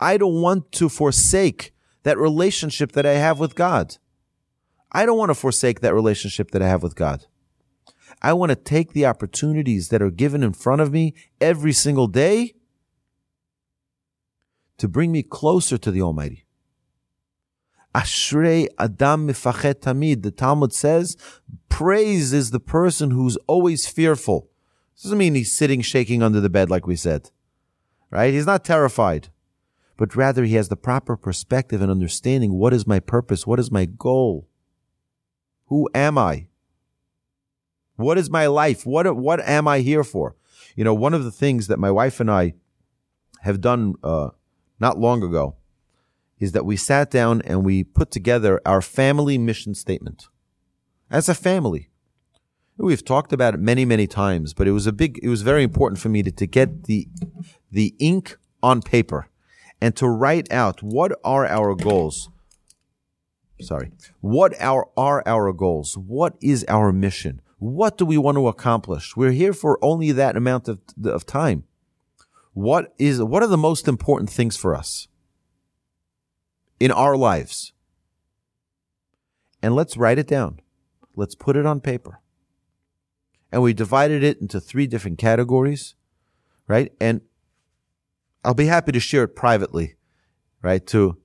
I 0.00 0.16
don't 0.16 0.40
want 0.40 0.72
to 0.72 0.88
forsake 0.88 1.72
that 2.02 2.18
relationship 2.18 2.92
that 2.92 3.06
I 3.06 3.14
have 3.14 3.38
with 3.38 3.54
God. 3.54 3.96
I 4.90 5.04
don't 5.06 5.18
want 5.18 5.30
to 5.30 5.34
forsake 5.34 5.80
that 5.80 5.94
relationship 5.94 6.50
that 6.52 6.62
I 6.62 6.68
have 6.68 6.82
with 6.82 6.94
God. 6.94 7.26
I 8.22 8.32
want 8.32 8.50
to 8.50 8.56
take 8.56 8.92
the 8.92 9.06
opportunities 9.06 9.90
that 9.90 10.02
are 10.02 10.10
given 10.10 10.42
in 10.42 10.52
front 10.52 10.80
of 10.80 10.92
me 10.92 11.14
every 11.40 11.72
single 11.72 12.06
day 12.06 12.54
to 14.78 14.88
bring 14.88 15.12
me 15.12 15.22
closer 15.22 15.76
to 15.78 15.90
the 15.90 16.02
Almighty. 16.02 16.46
Ashrei 17.94 18.68
Adam 18.78 19.28
mifachet 19.28 19.74
tamid. 19.74 20.22
The 20.22 20.30
Talmud 20.30 20.72
says, 20.72 21.16
praise 21.68 22.32
is 22.32 22.50
the 22.50 22.60
person 22.60 23.10
who's 23.10 23.36
always 23.46 23.86
fearful. 23.86 24.48
Doesn't 25.02 25.18
mean 25.18 25.34
he's 25.34 25.56
sitting 25.56 25.80
shaking 25.80 26.22
under 26.22 26.40
the 26.40 26.50
bed 26.50 26.70
like 26.70 26.86
we 26.86 26.96
said. 26.96 27.30
Right? 28.10 28.32
He's 28.32 28.46
not 28.46 28.64
terrified. 28.64 29.28
But 29.96 30.16
rather 30.16 30.44
he 30.44 30.54
has 30.54 30.68
the 30.68 30.76
proper 30.76 31.16
perspective 31.16 31.82
and 31.82 31.90
understanding 31.90 32.54
what 32.54 32.72
is 32.72 32.86
my 32.86 33.00
purpose? 33.00 33.46
What 33.46 33.58
is 33.58 33.70
my 33.70 33.84
goal? 33.84 34.48
Who 35.68 35.88
am 35.94 36.18
I? 36.18 36.46
What 37.96 38.18
is 38.18 38.30
my 38.30 38.46
life? 38.46 38.86
What, 38.86 39.16
what 39.16 39.40
am 39.40 39.66
I 39.66 39.80
here 39.80 40.04
for? 40.04 40.36
You 40.76 40.84
know, 40.84 40.94
one 40.94 41.14
of 41.14 41.24
the 41.24 41.30
things 41.30 41.66
that 41.66 41.78
my 41.78 41.90
wife 41.90 42.20
and 42.20 42.30
I 42.30 42.54
have 43.42 43.60
done, 43.60 43.94
uh, 44.02 44.30
not 44.78 44.98
long 44.98 45.22
ago 45.22 45.56
is 46.38 46.52
that 46.52 46.64
we 46.64 46.76
sat 46.76 47.10
down 47.10 47.42
and 47.42 47.64
we 47.64 47.82
put 47.82 48.10
together 48.10 48.60
our 48.64 48.80
family 48.80 49.36
mission 49.38 49.74
statement 49.74 50.28
as 51.10 51.28
a 51.28 51.34
family. 51.34 51.90
We've 52.76 53.04
talked 53.04 53.32
about 53.32 53.54
it 53.54 53.60
many, 53.60 53.84
many 53.84 54.06
times, 54.06 54.54
but 54.54 54.68
it 54.68 54.72
was 54.72 54.86
a 54.86 54.92
big, 54.92 55.18
it 55.20 55.28
was 55.28 55.42
very 55.42 55.64
important 55.64 56.00
for 56.00 56.08
me 56.08 56.22
to, 56.22 56.30
to 56.30 56.46
get 56.46 56.84
the, 56.84 57.08
the 57.72 57.94
ink 57.98 58.36
on 58.62 58.82
paper 58.82 59.28
and 59.80 59.96
to 59.96 60.06
write 60.06 60.50
out 60.52 60.82
what 60.82 61.12
are 61.24 61.44
our 61.44 61.74
goals. 61.74 62.30
Sorry. 63.60 63.90
What 64.20 64.60
are, 64.60 64.88
are 64.96 65.22
our 65.26 65.52
goals? 65.52 65.96
What 65.96 66.36
is 66.40 66.64
our 66.68 66.92
mission? 66.92 67.40
What 67.58 67.98
do 67.98 68.06
we 68.06 68.18
want 68.18 68.36
to 68.36 68.48
accomplish? 68.48 69.16
We're 69.16 69.32
here 69.32 69.52
for 69.52 69.82
only 69.82 70.12
that 70.12 70.36
amount 70.36 70.68
of, 70.68 70.80
of 71.04 71.26
time. 71.26 71.64
What 72.52 72.94
is, 72.98 73.22
what 73.22 73.42
are 73.42 73.48
the 73.48 73.56
most 73.56 73.88
important 73.88 74.30
things 74.30 74.56
for 74.56 74.74
us 74.74 75.08
in 76.78 76.90
our 76.90 77.16
lives? 77.16 77.72
And 79.62 79.74
let's 79.74 79.96
write 79.96 80.18
it 80.18 80.28
down. 80.28 80.60
Let's 81.16 81.34
put 81.34 81.56
it 81.56 81.66
on 81.66 81.80
paper. 81.80 82.20
And 83.50 83.62
we 83.62 83.72
divided 83.72 84.22
it 84.22 84.40
into 84.40 84.60
three 84.60 84.86
different 84.86 85.18
categories, 85.18 85.94
right? 86.68 86.92
And 87.00 87.22
I'll 88.44 88.54
be 88.54 88.66
happy 88.66 88.92
to 88.92 89.00
share 89.00 89.24
it 89.24 89.34
privately, 89.34 89.96
right? 90.62 90.86
To, 90.88 91.16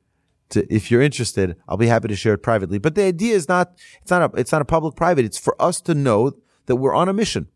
to, 0.54 0.74
if 0.74 0.90
you're 0.90 1.02
interested, 1.02 1.56
I'll 1.68 1.78
be 1.78 1.88
happy 1.88 2.08
to 2.08 2.16
share 2.16 2.34
it 2.34 2.44
privately. 2.44 2.78
But 2.80 2.96
the 2.96 3.04
idea 3.04 3.36
is 3.36 3.48
not, 3.48 3.74
it's 4.02 4.12
not 4.12 4.34
a, 4.34 4.40
it's 4.40 4.52
not 4.52 4.62
a 4.62 4.66
public 4.66 4.96
private. 4.96 5.26
It's 5.26 5.38
for 5.38 5.56
us 5.62 5.82
to 5.82 5.94
know 5.94 6.34
that 6.66 6.78
we're 6.78 6.96
on 6.96 7.10
a 7.10 7.14
mission. 7.14 7.48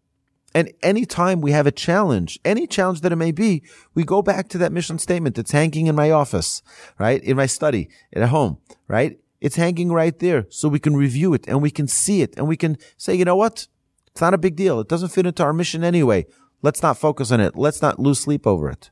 And 0.54 0.72
anytime 0.82 1.42
we 1.42 1.52
have 1.52 1.68
a 1.68 1.72
challenge, 1.72 2.40
any 2.44 2.68
challenge 2.68 3.02
that 3.02 3.12
it 3.12 3.18
may 3.18 3.32
be, 3.32 3.64
we 3.94 4.04
go 4.04 4.22
back 4.22 4.50
to 4.50 4.58
that 4.60 4.72
mission 4.72 4.98
statement 4.98 5.36
that's 5.36 5.52
hanging 5.52 5.88
in 5.88 5.96
my 5.96 6.10
office, 6.10 6.62
right? 6.98 7.24
In 7.24 7.38
my 7.38 7.46
study, 7.46 7.90
at 8.14 8.30
home, 8.30 8.58
right? 8.88 9.20
It's 9.40 9.56
hanging 9.56 9.92
right 9.92 10.18
there 10.18 10.48
so 10.50 10.68
we 10.68 10.80
can 10.80 10.96
review 10.96 11.34
it 11.34 11.48
and 11.48 11.62
we 11.62 11.70
can 11.70 11.88
see 11.88 12.22
it 12.22 12.36
and 12.38 12.48
we 12.48 12.58
can 12.58 12.78
say, 12.98 13.14
you 13.14 13.26
know 13.26 13.36
what? 13.36 13.68
It's 14.08 14.22
not 14.22 14.34
a 14.34 14.38
big 14.40 14.56
deal. 14.56 14.80
It 14.80 14.90
doesn't 14.90 15.10
fit 15.10 15.28
into 15.28 15.44
our 15.44 15.54
mission 15.54 15.84
anyway. 15.84 16.26
Let's 16.64 16.82
not 16.82 16.98
focus 16.98 17.32
on 17.32 17.40
it. 17.40 17.56
Let's 17.56 17.82
not 17.82 18.00
lose 18.00 18.20
sleep 18.20 18.48
over 18.48 18.68
it. 18.70 18.90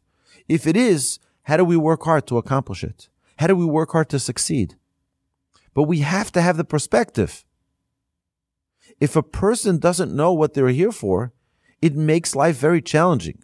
If 0.47 0.67
it 0.67 0.77
is, 0.77 1.17
how 1.43 1.57
do 1.57 1.65
we 1.65 1.77
work 1.77 2.03
hard 2.03 2.27
to 2.27 2.37
accomplish 2.37 2.83
it? 2.83 3.09
How 3.37 3.47
do 3.47 3.55
we 3.55 3.65
work 3.65 3.91
hard 3.91 4.09
to 4.09 4.19
succeed? 4.19 4.75
But 5.73 5.83
we 5.83 5.99
have 5.99 6.31
to 6.33 6.41
have 6.41 6.57
the 6.57 6.63
perspective. 6.63 7.43
If 8.99 9.15
a 9.15 9.23
person 9.23 9.77
doesn't 9.77 10.15
know 10.15 10.31
what 10.31 10.53
they're 10.53 10.69
here 10.69 10.91
for, 10.91 11.33
it 11.81 11.95
makes 11.95 12.35
life 12.35 12.57
very 12.57 12.81
challenging 12.81 13.39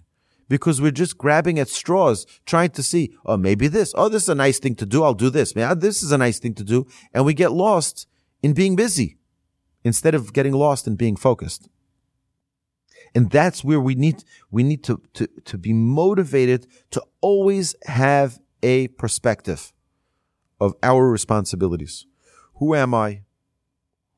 because 0.47 0.82
we're 0.82 0.91
just 0.91 1.17
grabbing 1.17 1.60
at 1.60 1.67
straws, 1.67 2.25
trying 2.45 2.69
to 2.71 2.84
see, 2.84 3.13
oh, 3.25 3.38
maybe 3.38 3.67
this, 3.67 3.93
oh, 3.97 4.10
this 4.10 4.23
is 4.23 4.30
a 4.30 4.36
nice 4.36 4.60
thing 4.60 4.75
to 4.75 4.86
do. 4.86 5.04
I'll 5.04 5.13
do 5.13 5.30
this. 5.30 5.56
Man, 5.56 5.69
ah, 5.69 5.73
this 5.73 6.01
is 6.01 6.12
a 6.12 6.17
nice 6.17 6.39
thing 6.39 6.54
to 6.56 6.63
do. 6.63 6.88
And 7.13 7.25
we 7.25 7.34
get 7.34 7.51
lost 7.51 8.08
in 8.41 8.54
being 8.54 8.75
busy 8.75 9.17
instead 9.84 10.15
of 10.15 10.34
getting 10.34 10.54
lost 10.54 10.88
in 10.88 10.95
being 10.95 11.15
focused. 11.15 11.67
And 13.13 13.30
that's 13.30 13.63
where 13.63 13.80
we 13.80 13.95
need, 13.95 14.23
we 14.51 14.63
need 14.63 14.84
to, 14.86 15.01
to, 15.15 15.27
to 15.45 15.58
be 15.58 15.73
motivated 15.73 16.67
to 16.91 17.04
always 17.19 17.75
have 17.86 18.39
a 18.63 18.88
perspective 18.89 19.73
of 20.62 20.76
our 20.84 21.10
responsibilities. 21.10 22.06
Who 22.60 22.76
am 22.76 22.93
I? 22.93 23.24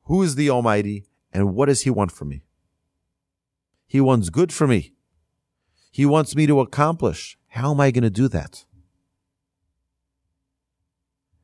Who 0.04 0.22
is 0.22 0.34
the 0.34 0.50
Almighty? 0.50 1.06
And 1.32 1.54
what 1.54 1.66
does 1.66 1.82
He 1.82 1.90
want 1.90 2.12
from 2.12 2.28
me? 2.28 2.44
He 3.86 4.00
wants 4.00 4.28
good 4.28 4.52
for 4.52 4.66
me. 4.66 4.92
He 5.90 6.04
wants 6.04 6.36
me 6.36 6.46
to 6.46 6.60
accomplish. 6.60 7.38
How 7.48 7.72
am 7.72 7.80
I 7.80 7.90
going 7.90 8.04
to 8.04 8.10
do 8.10 8.28
that? 8.28 8.64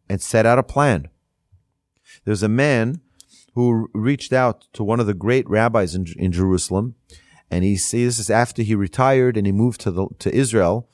And 0.09 0.21
set 0.21 0.45
out 0.45 0.59
a 0.59 0.63
plan. 0.63 1.09
There's 2.25 2.43
a 2.43 2.49
man 2.49 3.01
who 3.55 3.89
reached 3.95 4.33
out 4.33 4.67
to 4.75 4.85
one 4.85 5.01
of 5.01 5.07
the 5.07 5.15
great 5.15 5.49
rabbis 5.49 5.95
in, 5.95 6.07
in 6.19 6.33
Jerusalem, 6.33 6.97
and 7.51 7.65
he 7.65 7.77
sees 7.77 8.19
this 8.19 8.29
after 8.29 8.63
he 8.63 8.75
retired 8.75 9.37
and 9.37 9.47
he 9.47 9.53
moved 9.53 9.81
to 9.83 9.91
the, 9.91 10.09
to 10.19 10.35
Israel. 10.35 10.89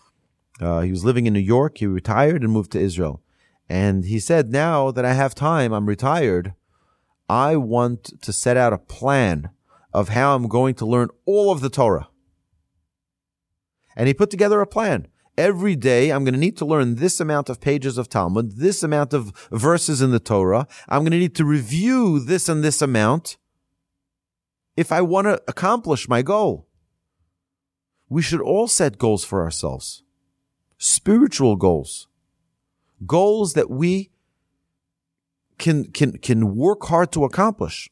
Uh, 0.61 0.83
he 0.83 0.90
was 0.90 1.05
living 1.05 1.27
in 1.27 1.33
New 1.33 1.40
York. 1.40 1.79
He 1.79 1.87
retired 1.87 2.42
and 2.42 2.53
moved 2.53 2.73
to 2.73 2.81
Israel. 2.81 3.23
And 3.68 4.05
he 4.05 4.20
said, 4.20 4.52
now 4.52 4.90
that 4.90 5.05
I 5.05 5.14
have 5.14 5.35
time, 5.35 5.72
I'm 5.72 5.87
retired. 5.87 6.55
I 7.29 7.57
want 7.57 8.22
to 8.22 8.33
set 8.33 8.57
out 8.57 8.72
a 8.72 8.79
plan 8.79 9.50
of 9.92 10.11
how 10.11 10.37
I'm 10.37 10.46
going 10.46 10.74
to 10.76 10.87
learn 10.87 11.09
all 11.24 11.50
of 11.50 11.61
the 11.61 11.70
Torah. 11.70 12.09
And 13.96 14.07
he 14.07 14.14
put 14.14 14.31
together 14.31 14.61
a 14.61 14.66
plan. 14.66 15.09
Every 15.37 15.74
day 15.76 16.11
I'm 16.11 16.24
going 16.24 16.35
to 16.35 16.40
need 16.40 16.57
to 16.59 16.64
learn 16.64 16.94
this 16.94 17.20
amount 17.20 17.48
of 17.48 17.61
pages 17.61 17.98
of 17.98 18.09
Talmud, 18.09 18.59
this 18.59 18.83
amount 18.83 19.12
of 19.12 19.33
verses 19.50 20.00
in 20.00 20.11
the 20.11 20.20
Torah. 20.20 20.66
I'm 20.88 21.02
going 21.02 21.12
to 21.12 21.18
need 21.18 21.35
to 21.37 21.44
review 21.44 22.20
this 22.20 22.48
and 22.48 22.62
this 22.62 22.81
amount 22.81 23.37
if 24.76 24.92
I 24.92 25.00
want 25.00 25.26
to 25.26 25.42
accomplish 25.48 26.09
my 26.09 26.22
goal. 26.22 26.68
We 28.09 28.22
should 28.22 28.40
all 28.40 28.68
set 28.68 28.98
goals 28.98 29.24
for 29.24 29.42
ourselves. 29.42 30.02
Spiritual 30.79 31.57
goals. 31.57 32.07
Goals 33.04 33.52
that 33.54 33.68
we 33.68 34.11
can, 35.59 35.90
can, 35.92 36.18
can 36.18 36.56
work 36.56 36.85
hard 36.85 37.12
to 37.12 37.24
accomplish. 37.24 37.90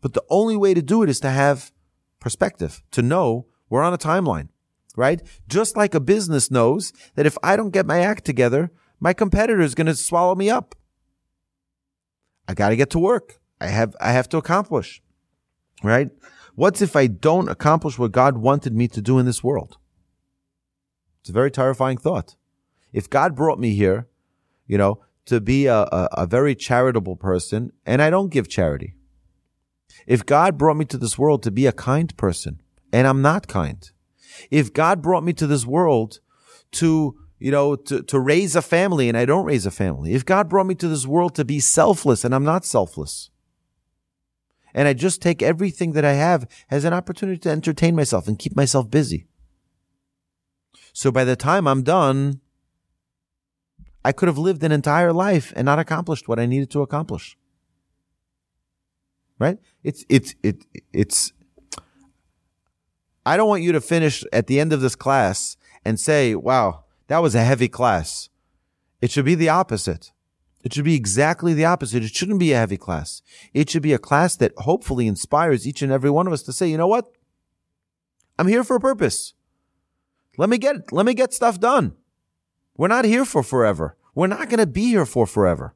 But 0.00 0.14
the 0.14 0.24
only 0.30 0.56
way 0.56 0.74
to 0.74 0.82
do 0.82 1.02
it 1.02 1.10
is 1.10 1.20
to 1.20 1.30
have 1.30 1.72
perspective, 2.20 2.82
to 2.92 3.02
know 3.02 3.46
we're 3.68 3.82
on 3.82 3.94
a 3.94 3.98
timeline, 3.98 4.48
right? 4.96 5.22
Just 5.48 5.76
like 5.76 5.94
a 5.94 6.00
business 6.00 6.50
knows 6.50 6.92
that 7.14 7.26
if 7.26 7.36
I 7.42 7.56
don't 7.56 7.70
get 7.70 7.86
my 7.86 8.00
act 8.00 8.24
together, 8.24 8.70
my 8.98 9.12
competitor 9.12 9.60
is 9.60 9.74
going 9.74 9.86
to 9.86 9.94
swallow 9.94 10.34
me 10.34 10.50
up. 10.50 10.74
I 12.48 12.54
got 12.54 12.70
to 12.70 12.76
get 12.76 12.90
to 12.90 12.98
work. 12.98 13.40
I 13.60 13.68
have, 13.68 13.94
I 14.00 14.12
have 14.12 14.28
to 14.30 14.38
accomplish, 14.38 15.02
right? 15.82 16.10
What's 16.54 16.82
if 16.82 16.96
I 16.96 17.06
don't 17.06 17.48
accomplish 17.48 17.98
what 17.98 18.12
God 18.12 18.38
wanted 18.38 18.74
me 18.74 18.88
to 18.88 19.00
do 19.00 19.18
in 19.18 19.26
this 19.26 19.44
world? 19.44 19.76
It's 21.20 21.30
a 21.30 21.34
very 21.34 21.50
terrifying 21.50 21.98
thought. 21.98 22.36
If 22.92 23.08
God 23.08 23.36
brought 23.36 23.58
me 23.58 23.74
here, 23.74 24.08
you 24.70 24.78
know, 24.78 25.00
to 25.26 25.40
be 25.40 25.66
a, 25.66 25.80
a, 25.80 26.08
a 26.12 26.26
very 26.26 26.54
charitable 26.54 27.16
person 27.16 27.72
and 27.84 28.00
I 28.00 28.08
don't 28.08 28.30
give 28.30 28.48
charity, 28.48 28.94
if 30.06 30.24
God 30.24 30.56
brought 30.56 30.76
me 30.76 30.84
to 30.84 30.96
this 30.96 31.18
world 31.18 31.42
to 31.42 31.50
be 31.50 31.66
a 31.66 31.72
kind 31.72 32.16
person 32.16 32.62
and 32.92 33.08
I'm 33.08 33.20
not 33.20 33.48
kind, 33.48 33.90
if 34.48 34.72
God 34.72 35.02
brought 35.02 35.24
me 35.24 35.32
to 35.32 35.48
this 35.48 35.66
world 35.66 36.20
to, 36.72 37.16
you 37.40 37.50
know, 37.50 37.74
to, 37.74 38.04
to 38.04 38.20
raise 38.20 38.54
a 38.54 38.62
family 38.62 39.08
and 39.08 39.18
I 39.18 39.24
don't 39.24 39.44
raise 39.44 39.66
a 39.66 39.72
family, 39.72 40.14
if 40.14 40.24
God 40.24 40.48
brought 40.48 40.68
me 40.68 40.76
to 40.76 40.86
this 40.86 41.04
world 41.04 41.34
to 41.34 41.44
be 41.44 41.58
selfless 41.58 42.24
and 42.24 42.32
I'm 42.32 42.44
not 42.44 42.64
selfless, 42.64 43.30
and 44.72 44.86
I 44.86 44.92
just 44.92 45.20
take 45.20 45.42
everything 45.42 45.92
that 45.92 46.04
I 46.04 46.12
have 46.12 46.46
as 46.70 46.84
an 46.84 46.92
opportunity 46.92 47.40
to 47.40 47.50
entertain 47.50 47.96
myself 47.96 48.28
and 48.28 48.38
keep 48.38 48.54
myself 48.54 48.88
busy. 48.88 49.26
So 50.92 51.10
by 51.10 51.24
the 51.24 51.34
time 51.34 51.66
I'm 51.66 51.82
done, 51.82 52.40
I 54.04 54.12
could 54.12 54.28
have 54.28 54.38
lived 54.38 54.62
an 54.62 54.72
entire 54.72 55.12
life 55.12 55.52
and 55.56 55.66
not 55.66 55.78
accomplished 55.78 56.28
what 56.28 56.38
I 56.38 56.46
needed 56.46 56.70
to 56.70 56.82
accomplish 56.82 57.36
right? 59.40 59.58
It's, 59.82 60.04
it's, 60.08 60.36
it, 60.44 60.64
it's, 60.92 61.32
I 63.26 63.36
don't 63.36 63.48
want 63.48 63.62
you 63.62 63.72
to 63.72 63.80
finish 63.80 64.22
at 64.32 64.46
the 64.46 64.60
end 64.60 64.72
of 64.72 64.82
this 64.82 64.94
class 64.94 65.56
and 65.84 65.98
say, 65.98 66.36
wow, 66.36 66.84
that 67.08 67.18
was 67.18 67.34
a 67.34 67.42
heavy 67.42 67.66
class. 67.66 68.28
It 69.00 69.10
should 69.10 69.24
be 69.24 69.34
the 69.34 69.48
opposite. 69.48 70.12
It 70.62 70.74
should 70.74 70.84
be 70.84 70.94
exactly 70.94 71.54
the 71.54 71.64
opposite. 71.64 72.04
It 72.04 72.14
shouldn't 72.14 72.38
be 72.38 72.52
a 72.52 72.58
heavy 72.58 72.76
class. 72.76 73.22
It 73.54 73.70
should 73.70 73.82
be 73.82 73.94
a 73.94 73.98
class 73.98 74.36
that 74.36 74.52
hopefully 74.58 75.06
inspires 75.06 75.66
each 75.66 75.80
and 75.80 75.90
every 75.90 76.10
one 76.10 76.26
of 76.26 76.34
us 76.34 76.42
to 76.42 76.52
say, 76.52 76.68
you 76.68 76.76
know 76.76 76.86
what? 76.86 77.10
I'm 78.38 78.46
here 78.46 78.62
for 78.62 78.76
a 78.76 78.80
purpose. 78.80 79.32
Let 80.36 80.50
me 80.50 80.58
get, 80.58 80.92
let 80.92 81.06
me 81.06 81.14
get 81.14 81.32
stuff 81.32 81.58
done. 81.58 81.96
We're 82.80 82.88
not 82.88 83.04
here 83.04 83.26
for 83.26 83.42
forever. 83.42 83.94
We're 84.14 84.26
not 84.26 84.48
going 84.48 84.56
to 84.56 84.66
be 84.66 84.86
here 84.86 85.04
for 85.04 85.26
forever. 85.26 85.74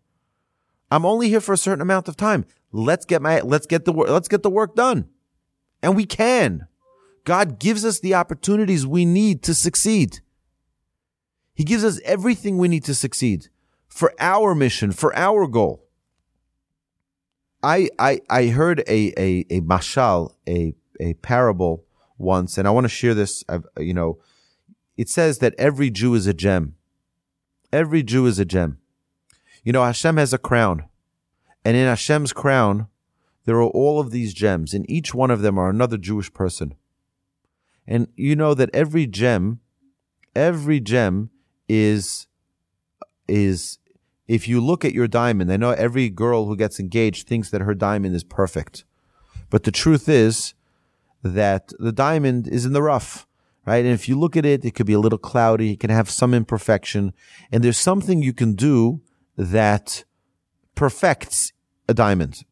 I'm 0.90 1.04
only 1.04 1.28
here 1.28 1.42
for 1.42 1.52
a 1.52 1.58
certain 1.58 1.82
amount 1.82 2.08
of 2.08 2.16
time. 2.16 2.46
Let's 2.72 3.04
get 3.04 3.20
my, 3.20 3.42
let's 3.42 3.66
get 3.66 3.84
the 3.84 3.92
work, 3.92 4.08
let's 4.08 4.26
get 4.26 4.42
the 4.42 4.48
work 4.48 4.74
done. 4.74 5.10
And 5.82 5.96
we 5.96 6.06
can. 6.06 6.66
God 7.24 7.58
gives 7.58 7.84
us 7.84 8.00
the 8.00 8.14
opportunities 8.14 8.86
we 8.86 9.04
need 9.04 9.42
to 9.42 9.54
succeed. 9.54 10.20
He 11.52 11.62
gives 11.62 11.84
us 11.84 12.00
everything 12.06 12.56
we 12.56 12.68
need 12.68 12.84
to 12.84 12.94
succeed 12.94 13.48
for 13.86 14.14
our 14.18 14.54
mission, 14.54 14.90
for 14.90 15.14
our 15.14 15.46
goal. 15.46 15.86
I, 17.62 17.90
I, 17.98 18.22
I 18.30 18.46
heard 18.46 18.80
a, 18.88 19.12
a, 19.18 19.44
a 19.50 19.60
mashal, 19.60 20.32
a, 20.48 20.72
a 20.98 21.12
parable 21.12 21.84
once, 22.16 22.56
and 22.56 22.66
I 22.66 22.70
want 22.70 22.86
to 22.86 22.88
share 22.88 23.12
this. 23.12 23.44
I've, 23.46 23.66
you 23.76 23.92
know, 23.92 24.20
it 24.96 25.10
says 25.10 25.40
that 25.40 25.54
every 25.58 25.90
Jew 25.90 26.14
is 26.14 26.26
a 26.26 26.32
gem. 26.32 26.76
Every 27.74 28.04
Jew 28.04 28.26
is 28.26 28.38
a 28.38 28.44
gem. 28.44 28.78
You 29.64 29.72
know, 29.72 29.82
Hashem 29.82 30.16
has 30.16 30.32
a 30.32 30.38
crown. 30.38 30.84
And 31.64 31.76
in 31.76 31.88
Hashem's 31.88 32.32
crown, 32.32 32.86
there 33.46 33.56
are 33.56 33.66
all 33.66 33.98
of 33.98 34.12
these 34.12 34.32
gems, 34.32 34.74
and 34.74 34.88
each 34.88 35.12
one 35.12 35.32
of 35.32 35.42
them 35.42 35.58
are 35.58 35.70
another 35.70 35.98
Jewish 35.98 36.32
person. 36.32 36.76
And 37.84 38.06
you 38.14 38.36
know 38.36 38.54
that 38.54 38.70
every 38.72 39.08
gem, 39.08 39.58
every 40.36 40.78
gem 40.78 41.30
is, 41.68 42.28
is, 43.26 43.78
if 44.28 44.46
you 44.46 44.60
look 44.60 44.84
at 44.84 44.94
your 44.94 45.08
diamond, 45.08 45.50
I 45.50 45.56
know 45.56 45.72
every 45.72 46.10
girl 46.10 46.46
who 46.46 46.56
gets 46.56 46.78
engaged 46.78 47.26
thinks 47.26 47.50
that 47.50 47.62
her 47.62 47.74
diamond 47.74 48.14
is 48.14 48.22
perfect. 48.22 48.84
But 49.50 49.64
the 49.64 49.72
truth 49.72 50.08
is 50.08 50.54
that 51.24 51.72
the 51.80 51.92
diamond 51.92 52.46
is 52.46 52.64
in 52.64 52.72
the 52.72 52.82
rough, 52.82 53.26
right? 53.66 53.84
And 53.84 53.94
if 53.94 54.08
you 54.08 54.18
look 54.18 54.36
at 54.36 54.46
it, 54.46 54.64
it 54.64 54.74
could 54.74 54.86
be 54.86 54.92
a 54.92 55.00
little 55.00 55.18
cloudy, 55.18 55.72
it 55.72 55.80
can 55.80 55.90
have 55.90 56.10
some 56.10 56.34
imperfection, 56.34 57.12
and 57.50 57.62
there's 57.62 57.78
something 57.78 58.22
you 58.22 58.32
can 58.32 58.54
do 58.54 59.00
that 59.36 60.04
perfects 60.74 61.52
a 61.88 61.94
diamond. 61.94 62.44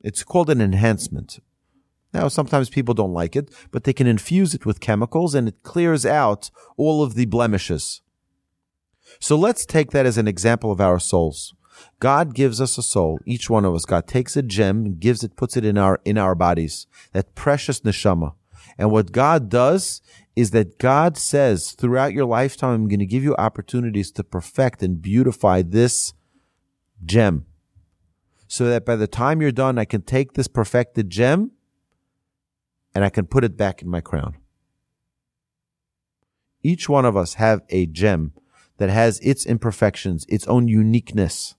It's 0.00 0.22
called 0.22 0.50
an 0.50 0.60
enhancement. 0.60 1.40
Now, 2.12 2.28
sometimes 2.28 2.70
people 2.70 2.94
don't 2.94 3.12
like 3.12 3.36
it, 3.36 3.52
but 3.70 3.84
they 3.84 3.92
can 3.92 4.06
infuse 4.06 4.54
it 4.54 4.64
with 4.64 4.80
chemicals 4.80 5.34
and 5.34 5.48
it 5.48 5.62
clears 5.62 6.06
out 6.06 6.50
all 6.76 7.02
of 7.02 7.14
the 7.14 7.26
blemishes. 7.26 8.00
So 9.20 9.36
let's 9.36 9.66
take 9.66 9.90
that 9.90 10.06
as 10.06 10.16
an 10.18 10.28
example 10.28 10.70
of 10.72 10.80
our 10.80 10.98
souls. 10.98 11.54
God 12.00 12.34
gives 12.34 12.60
us 12.60 12.78
a 12.78 12.82
soul, 12.82 13.18
each 13.26 13.50
one 13.50 13.64
of 13.64 13.74
us. 13.74 13.84
God 13.84 14.06
takes 14.06 14.36
a 14.36 14.42
gem, 14.42 14.98
gives 14.98 15.22
it, 15.22 15.36
puts 15.36 15.56
it 15.56 15.64
in 15.64 15.76
our, 15.76 16.00
in 16.04 16.16
our 16.16 16.34
bodies, 16.34 16.86
that 17.12 17.34
precious 17.34 17.80
neshama. 17.80 18.34
And 18.78 18.90
what 18.90 19.12
God 19.12 19.48
does 19.48 20.02
is 20.34 20.50
that 20.50 20.78
God 20.78 21.16
says 21.16 21.72
throughout 21.72 22.12
your 22.12 22.26
lifetime, 22.26 22.74
I'm 22.74 22.88
going 22.88 23.00
to 23.00 23.06
give 23.06 23.24
you 23.24 23.34
opportunities 23.36 24.10
to 24.12 24.24
perfect 24.24 24.82
and 24.82 25.00
beautify 25.00 25.62
this 25.62 26.12
gem 27.04 27.46
so 28.46 28.66
that 28.66 28.84
by 28.84 28.96
the 28.96 29.06
time 29.06 29.40
you're 29.40 29.50
done, 29.50 29.78
I 29.78 29.84
can 29.84 30.02
take 30.02 30.34
this 30.34 30.46
perfected 30.46 31.10
gem 31.10 31.52
and 32.94 33.04
I 33.04 33.08
can 33.08 33.26
put 33.26 33.44
it 33.44 33.56
back 33.56 33.82
in 33.82 33.88
my 33.88 34.00
crown. 34.00 34.36
Each 36.62 36.88
one 36.88 37.04
of 37.04 37.16
us 37.16 37.34
have 37.34 37.62
a 37.70 37.86
gem 37.86 38.32
that 38.78 38.88
has 38.88 39.18
its 39.20 39.46
imperfections, 39.46 40.26
its 40.28 40.46
own 40.46 40.68
uniqueness. 40.68 41.55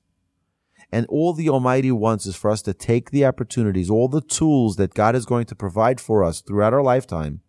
And 0.92 1.06
all 1.08 1.34
the 1.34 1.50
Almighty 1.50 1.92
wants 1.92 2.26
is 2.26 2.36
for 2.36 2.50
us 2.50 2.62
to 2.64 2.74
take 2.74 3.12
the 3.12 3.26
opportunities, 3.26 3.90
all 3.90 4.08
the 4.08 4.22
tools 4.22 4.78
that 4.78 4.94
God 4.94 5.16
is 5.16 5.26
going 5.26 5.46
to 5.48 5.56
provide 5.56 6.00
for 6.00 6.24
us 6.24 6.42
throughout 6.42 6.74
our 6.74 6.84
lifetime 6.84 7.42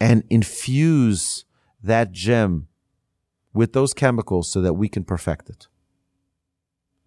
and 0.00 0.24
infuse 0.30 1.44
that 1.82 2.12
gem 2.12 2.68
with 3.52 3.72
those 3.72 3.94
chemicals 3.94 4.50
so 4.50 4.60
that 4.62 4.74
we 4.74 4.88
can 4.88 5.04
perfect 5.04 5.50
it. 5.50 5.68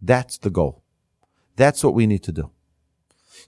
That's 0.02 0.38
the 0.38 0.52
goal. 0.52 0.84
That's 1.56 1.84
what 1.84 1.96
we 1.96 2.06
need 2.06 2.24
to 2.24 2.32
do. 2.32 2.52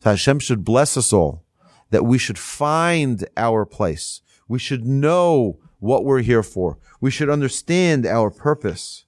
So 0.01 0.11
Hashem 0.11 0.39
should 0.39 0.63
bless 0.63 0.97
us 0.97 1.13
all 1.13 1.45
that 1.91 2.05
we 2.05 2.17
should 2.17 2.39
find 2.39 3.27
our 3.37 3.65
place. 3.65 4.21
We 4.47 4.59
should 4.59 4.85
know 4.85 5.59
what 5.79 6.05
we're 6.05 6.21
here 6.21 6.43
for. 6.43 6.77
We 6.99 7.11
should 7.11 7.29
understand 7.29 8.05
our 8.05 8.29
purpose. 8.29 9.05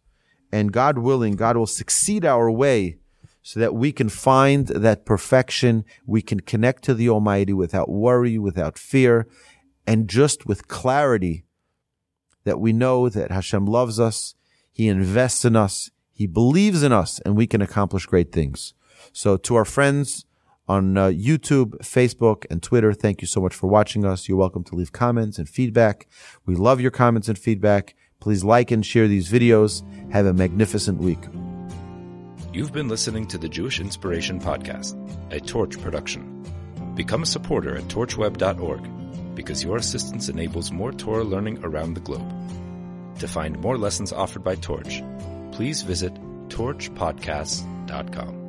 And 0.52 0.74
God 0.74 0.98
willing, 0.98 1.36
God 1.36 1.58
will 1.58 1.68
succeed 1.68 2.26
our 2.26 2.52
way 2.52 2.98
so 3.42 3.60
that 3.60 3.74
we 3.74 3.92
can 3.92 4.10
find 4.10 4.68
that 4.68 5.06
perfection. 5.06 5.86
We 6.06 6.22
can 6.22 6.42
connect 6.42 6.84
to 6.84 6.94
the 6.94 7.10
Almighty 7.10 7.54
without 7.54 7.90
worry, 7.90 8.38
without 8.38 8.78
fear, 8.78 9.28
and 9.88 10.08
just 10.08 10.46
with 10.46 10.68
clarity 10.68 11.46
that 12.44 12.60
we 12.60 12.74
know 12.74 13.10
that 13.10 13.32
Hashem 13.32 13.66
loves 13.66 14.00
us. 14.00 14.36
He 14.72 14.88
invests 14.88 15.46
in 15.46 15.56
us. 15.56 15.90
He 16.12 16.28
believes 16.28 16.84
in 16.84 16.92
us 16.92 17.20
and 17.20 17.36
we 17.36 17.48
can 17.48 17.62
accomplish 17.62 18.06
great 18.06 18.32
things. 18.32 18.74
So 19.12 19.38
to 19.38 19.56
our 19.56 19.66
friends 19.66 20.26
on 20.68 20.98
uh, 20.98 21.08
YouTube, 21.08 21.78
Facebook, 21.80 22.46
and 22.50 22.62
Twitter, 22.62 22.94
thank 22.94 23.22
you 23.22 23.28
so 23.28 23.42
much 23.42 23.56
for 23.56 23.68
watching 23.68 24.06
us. 24.06 24.30
You're 24.30 24.38
welcome 24.38 24.64
to 24.66 24.76
leave 24.76 24.92
comments 24.92 25.38
and 25.38 25.50
feedback. 25.50 26.08
We 26.46 26.56
love 26.56 26.80
your 26.80 26.92
comments 26.92 27.28
and 27.28 27.38
feedback. 27.38 27.96
Please 28.22 28.44
like 28.46 28.72
and 28.72 28.86
share 28.86 29.10
these 29.10 29.30
videos. 29.30 29.84
Have 30.12 30.26
a 30.26 30.34
magnificent 30.34 31.02
week. 31.02 31.20
You've 32.54 32.72
been 32.72 32.88
listening 32.88 33.28
to 33.28 33.38
the 33.38 33.50
Jewish 33.50 33.80
Inspiration 33.80 34.40
Podcast, 34.40 34.96
a 35.32 35.40
Torch 35.40 35.82
production. 35.82 36.46
Become 36.96 37.24
a 37.24 37.26
supporter 37.26 37.76
at 37.76 37.84
torchweb.org 37.86 39.36
because 39.36 39.64
your 39.64 39.78
assistance 39.78 40.30
enables 40.30 40.72
more 40.72 40.92
Torah 40.92 41.24
learning 41.24 41.64
around 41.64 41.96
the 41.96 42.02
globe. 42.02 42.32
To 43.20 43.28
find 43.28 43.60
more 43.60 43.78
lessons 43.78 44.14
offered 44.14 44.44
by 44.44 44.56
Torch, 44.56 45.02
please 45.52 45.82
visit 45.82 46.14
torchpodcasts.com. 46.50 48.41